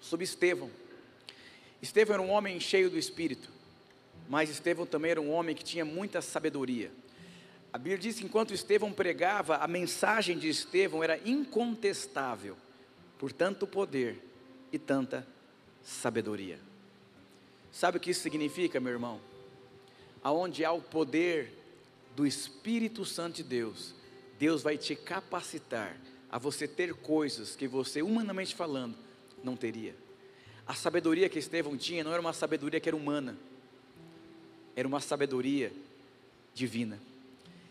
sobre 0.00 0.24
Estevão. 0.24 0.70
Estevão 1.80 2.14
era 2.14 2.22
um 2.22 2.30
homem 2.30 2.60
cheio 2.60 2.90
do 2.90 2.98
Espírito, 2.98 3.50
mas 4.28 4.50
Estevão 4.50 4.84
também 4.84 5.12
era 5.12 5.20
um 5.20 5.30
homem 5.30 5.56
que 5.56 5.64
tinha 5.64 5.84
muita 5.84 6.20
sabedoria. 6.20 6.90
A 7.72 7.78
Bíblia 7.78 7.98
diz 7.98 8.18
que 8.18 8.24
enquanto 8.24 8.54
Estevão 8.54 8.92
pregava, 8.92 9.56
a 9.56 9.66
mensagem 9.66 10.38
de 10.38 10.48
Estevão 10.48 11.02
era 11.02 11.18
incontestável, 11.28 12.56
por 13.18 13.32
tanto 13.32 13.66
poder 13.66 14.22
e 14.70 14.78
tanta 14.78 15.26
sabedoria. 15.82 16.58
Sabe 17.74 17.98
o 17.98 18.00
que 18.00 18.12
isso 18.12 18.20
significa, 18.20 18.78
meu 18.78 18.92
irmão? 18.92 19.20
Aonde 20.22 20.64
há 20.64 20.70
o 20.70 20.80
poder 20.80 21.52
do 22.14 22.24
Espírito 22.24 23.04
Santo 23.04 23.34
de 23.34 23.42
Deus, 23.42 23.92
Deus 24.38 24.62
vai 24.62 24.78
te 24.78 24.94
capacitar 24.94 25.96
a 26.30 26.38
você 26.38 26.68
ter 26.68 26.94
coisas 26.94 27.56
que 27.56 27.66
você, 27.66 28.00
humanamente 28.00 28.54
falando, 28.54 28.94
não 29.42 29.56
teria. 29.56 29.92
A 30.64 30.72
sabedoria 30.72 31.28
que 31.28 31.36
Estevão 31.36 31.76
tinha 31.76 32.04
não 32.04 32.12
era 32.12 32.20
uma 32.20 32.32
sabedoria 32.32 32.78
que 32.78 32.88
era 32.88 32.96
humana, 32.96 33.36
era 34.76 34.86
uma 34.86 35.00
sabedoria 35.00 35.72
divina. 36.54 37.00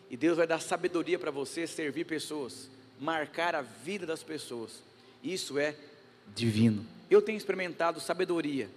E 0.10 0.18
Deus 0.18 0.36
vai 0.36 0.46
dar 0.46 0.60
sabedoria 0.60 1.18
para 1.18 1.32
você 1.32 1.66
servir 1.66 2.04
pessoas, 2.04 2.70
marcar 3.00 3.56
a 3.56 3.62
vida 3.62 4.06
das 4.06 4.22
pessoas. 4.22 4.84
Isso 5.24 5.58
é 5.58 5.78
divino. 6.36 6.86
Eu 7.10 7.22
tenho 7.22 7.38
experimentado 7.38 8.02
sabedoria 8.02 8.70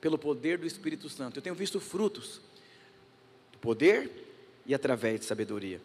pelo 0.00 0.18
poder 0.18 0.58
do 0.58 0.66
Espírito 0.66 1.08
Santo. 1.08 1.38
Eu 1.38 1.42
tenho 1.42 1.54
visto 1.54 1.80
frutos 1.80 2.40
do 3.52 3.58
poder 3.58 4.10
e 4.64 4.74
através 4.74 5.20
de 5.20 5.26
sabedoria. 5.26 5.80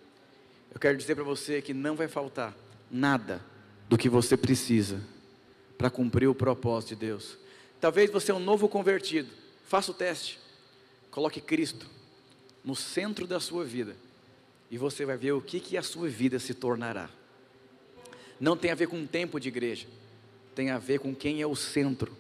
Eu 0.74 0.80
quero 0.80 0.98
dizer 0.98 1.16
para 1.16 1.24
você 1.24 1.62
que 1.62 1.74
não 1.74 1.96
vai 1.96 2.08
faltar 2.08 2.56
nada 2.90 3.44
do 3.90 3.98
que 3.98 4.10
você 4.10 4.36
precisa 4.38 5.02
para 5.78 5.90
cumprir 5.90 6.28
o 6.28 6.36
propósito 6.36 6.90
de 6.90 6.96
Deus. 7.08 7.38
Talvez 7.80 8.10
você 8.10 8.32
é 8.32 8.36
um 8.36 8.40
novo 8.40 8.68
convertido. 8.68 9.30
Faça 9.66 9.92
o 9.92 9.94
teste. 9.94 10.40
Coloque 11.12 11.42
Cristo 11.42 11.90
no 12.64 12.76
centro 12.76 13.28
da 13.28 13.40
sua 13.40 13.64
vida 13.64 13.96
e 14.72 14.78
você 14.78 15.06
vai 15.06 15.18
ver 15.18 15.34
o 15.34 15.42
que, 15.42 15.60
que 15.60 15.78
a 15.78 15.84
sua 15.84 16.08
vida 16.10 16.40
se 16.40 16.54
tornará. 16.54 17.10
Não 18.40 18.58
tem 18.58 18.72
a 18.72 18.76
ver 18.76 18.88
com 18.88 19.02
o 19.02 19.08
tempo 19.08 19.40
de 19.40 19.48
igreja, 19.48 19.88
tem 20.54 20.72
a 20.72 20.78
ver 20.78 21.00
com 21.00 21.16
quem 21.16 21.42
é 21.42 21.48
o 21.48 21.56
centro 21.56 22.12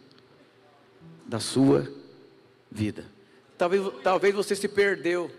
da 1.25 1.39
sua 1.39 1.91
vida. 2.71 3.05
Talvez, 3.57 3.81
talvez 4.03 4.35
você 4.35 4.55
se 4.55 4.67
perdeu 4.67 5.31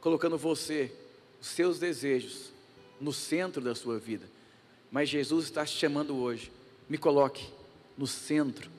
colocando 0.00 0.38
você, 0.38 0.92
os 1.40 1.48
seus 1.48 1.78
desejos, 1.78 2.52
no 3.00 3.12
centro 3.12 3.60
da 3.60 3.74
sua 3.74 3.98
vida. 3.98 4.26
Mas 4.90 5.08
Jesus 5.08 5.46
está 5.46 5.64
te 5.64 5.76
chamando 5.76 6.16
hoje. 6.16 6.52
Me 6.88 6.98
coloque 6.98 7.46
no 7.96 8.06
centro. 8.06 8.70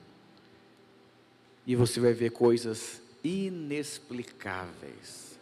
E 1.66 1.74
você 1.74 2.00
vai 2.00 2.12
ver 2.12 2.30
coisas 2.30 3.00
inexplicáveis. 3.22 5.32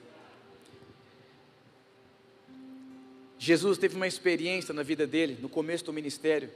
Jesus 3.39 3.79
teve 3.79 3.97
uma 3.97 4.07
experiência 4.07 4.75
na 4.75 4.83
vida 4.83 5.07
dele, 5.07 5.39
no 5.41 5.49
começo 5.49 5.87
do 5.87 5.95
ministério, 5.95 6.51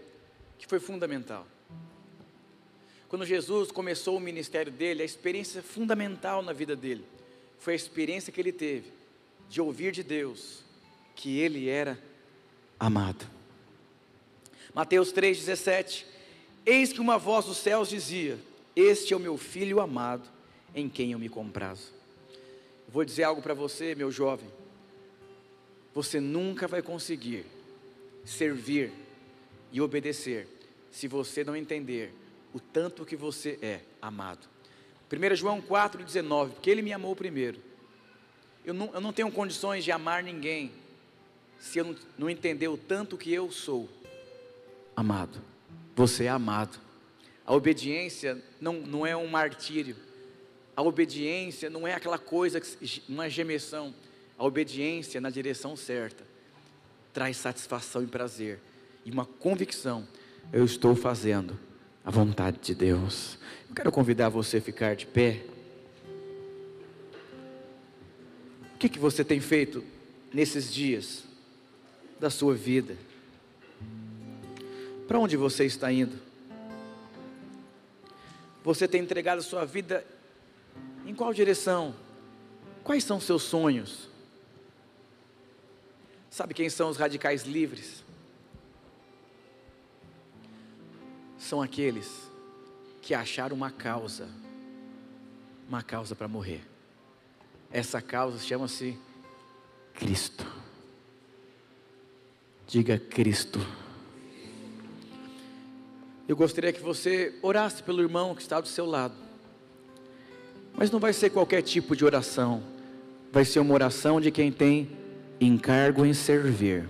que 0.59 0.67
foi 0.67 0.79
fundamental. 0.79 1.47
Quando 3.15 3.27
Jesus 3.27 3.71
começou 3.71 4.17
o 4.17 4.21
ministério 4.21 4.73
dele, 4.73 5.01
a 5.01 5.05
experiência 5.05 5.63
fundamental 5.63 6.43
na 6.43 6.53
vida 6.53 6.75
dele 6.75 7.05
foi 7.61 7.75
a 7.75 7.77
experiência 7.77 8.33
que 8.33 8.41
ele 8.41 8.51
teve 8.51 8.91
de 9.49 9.61
ouvir 9.61 9.93
de 9.93 10.03
Deus 10.03 10.65
que 11.15 11.39
ele 11.39 11.69
era 11.69 11.97
amado. 12.77 13.25
Mateus 14.75 15.13
3,17: 15.13 16.05
Eis 16.67 16.93
que 16.93 17.01
uma 17.01 17.17
voz 17.17 17.47
dos 17.47 17.59
céus 17.59 17.89
dizia: 17.89 18.37
Este 18.75 19.15
é 19.15 19.17
o 19.17 19.21
meu 19.21 19.39
filho 19.39 19.79
amado, 19.79 20.29
em 20.75 20.89
quem 20.89 21.13
eu 21.13 21.19
me 21.21 21.29
comprazo. 21.29 21.93
Vou 22.89 23.05
dizer 23.05 23.23
algo 23.23 23.41
para 23.41 23.55
você, 23.55 23.95
meu 23.95 24.11
jovem. 24.11 24.49
Você 25.95 26.19
nunca 26.19 26.67
vai 26.67 26.83
conseguir 26.83 27.47
servir 28.25 28.91
e 29.71 29.81
obedecer 29.81 30.49
se 30.91 31.07
você 31.07 31.45
não 31.45 31.55
entender 31.55 32.13
o 32.55 32.61
tanto 32.61 33.05
que 33.05 33.17
você 33.17 33.59
é 33.61 33.81
amado. 34.01 34.49
1 35.13 35.35
João 35.35 35.61
4,19, 35.61 36.51
porque 36.51 36.71
ele 36.71 36.81
me 36.81 36.93
amou 36.93 37.15
primeiro. 37.15 37.61
Eu 38.65 38.73
não, 38.73 38.91
eu 38.95 39.01
não 39.01 39.13
tenho 39.13 39.31
condições 39.31 39.85
de 39.85 39.93
amar 39.93 40.23
ninguém 40.23 40.73
se 41.59 41.79
eu 41.79 41.85
não, 41.85 41.97
não 42.17 42.31
entender 42.31 42.69
o 42.69 42.77
tanto 42.77 43.19
que 43.19 43.33
eu 43.33 43.51
sou 43.51 43.89
amado. 44.97 45.41
Você 45.97 46.25
é 46.25 46.29
amado. 46.29 46.79
A 47.45 47.53
obediência 47.55 48.43
não, 48.61 48.75
não 48.75 49.07
é 49.07 49.17
um 49.17 49.27
martírio. 49.27 49.97
A 50.77 50.83
obediência 50.83 51.69
não 51.69 51.87
é 51.87 51.95
aquela 51.95 52.19
coisa, 52.19 52.61
uma 53.09 53.29
gemessão. 53.29 53.95
A 54.39 54.45
obediência 54.45 55.21
na 55.21 55.31
direção 55.31 55.77
certa 55.77 56.25
traz 57.13 57.37
satisfação 57.37 58.03
e 58.03 58.07
prazer 58.07 58.61
e 59.05 59.11
uma 59.11 59.27
convicção. 59.27 60.07
Eu 60.53 60.65
estou 60.65 60.97
fazendo 60.97 61.59
a 62.05 62.11
vontade 62.11 62.59
de 62.61 62.75
Deus. 62.75 63.39
Eu 63.69 63.75
quero 63.75 63.91
convidar 63.91 64.29
você 64.29 64.59
a 64.59 64.61
ficar 64.61 64.95
de 64.95 65.07
pé. 65.07 65.43
O 68.75 68.79
que, 68.79 68.89
que 68.89 68.99
você 68.99 69.25
tem 69.25 69.41
feito 69.41 69.83
nesses 70.33 70.73
dias 70.73 71.25
da 72.21 72.29
sua 72.29 72.55
vida? 72.55 72.97
Para 75.09 75.19
onde 75.19 75.37
você 75.37 75.65
está 75.65 75.91
indo? 75.91 76.19
Você 78.63 78.87
tem 78.87 79.01
entregado 79.01 79.43
sua 79.43 79.65
vida 79.65 80.05
em 81.07 81.15
qual 81.15 81.33
direção? 81.33 81.95
Quais 82.83 83.05
são 83.05 83.19
seus 83.19 83.43
sonhos? 83.43 84.11
Sabe 86.29 86.53
quem 86.53 86.69
são 86.69 86.91
os 86.91 86.99
radicais 86.99 87.45
livres? 87.45 88.04
São 91.45 91.61
aqueles 91.61 92.31
que 93.03 93.13
acharam 93.13 93.55
uma 93.55 93.71
causa, 93.71 94.29
uma 95.69 95.83
causa 95.83 96.17
para 96.17 96.27
morrer. 96.27 96.63
Essa 97.71 98.01
causa 98.01 98.39
chama-se 98.39 98.99
Cristo. 99.93 100.47
Diga 102.67 102.99
Cristo. 102.99 103.61
Eu 106.27 106.35
gostaria 106.35 106.73
que 106.73 106.81
você 106.81 107.39
orasse 107.43 107.83
pelo 107.83 108.01
irmão 108.01 108.35
que 108.35 108.41
está 108.41 108.59
do 108.59 108.69
seu 108.69 108.87
lado. 108.87 109.15
Mas 110.73 110.91
não 110.91 110.99
vai 110.99 111.13
ser 111.13 111.29
qualquer 111.29 111.61
tipo 111.61 111.95
de 111.95 112.07
oração. 112.07 112.63
Vai 113.31 113.45
ser 113.45 113.61
uma 113.61 113.75
oração 113.75 114.19
de 114.19 114.31
quem 114.31 114.51
tem 114.51 114.91
encargo 115.39 116.07
em 116.07 116.15
servir. 116.15 116.89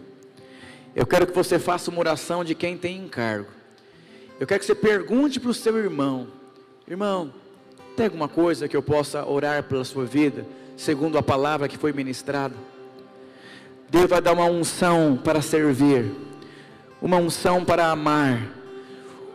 Eu 0.95 1.07
quero 1.07 1.27
que 1.27 1.35
você 1.35 1.59
faça 1.59 1.91
uma 1.91 1.99
oração 1.99 2.45
de 2.45 2.55
quem 2.55 2.79
tem 2.79 2.99
encargo. 2.99 3.64
Eu 4.39 4.47
quero 4.47 4.61
que 4.61 4.67
você 4.67 4.75
pergunte 4.75 5.39
para 5.39 5.51
o 5.51 5.55
seu 5.55 5.77
irmão: 5.79 6.27
Irmão, 6.89 7.33
tem 7.97 8.07
alguma 8.07 8.29
coisa 8.29 8.69
que 8.69 8.77
eu 8.77 8.83
possa 8.83 9.25
orar 9.25 9.63
pela 9.63 9.85
sua 9.85 10.05
vida, 10.05 10.47
segundo 10.77 11.17
a 11.17 11.23
palavra 11.23 11.69
que 11.69 11.79
foi 11.79 11.93
ministrada? 11.93 12.55
Deus 13.89 14.11
vai 14.11 14.21
dar 14.21 14.33
uma 14.33 14.47
unção 14.47 15.17
para 15.23 15.41
servir, 15.41 16.11
uma 17.01 17.17
unção 17.17 17.65
para 17.65 17.91
amar, 17.91 18.51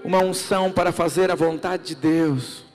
uma 0.04 0.20
unção 0.20 0.72
para 0.72 0.92
fazer 0.92 1.32
a 1.32 1.36
vontade 1.36 1.84
de 1.88 1.96
Deus. 1.96 2.69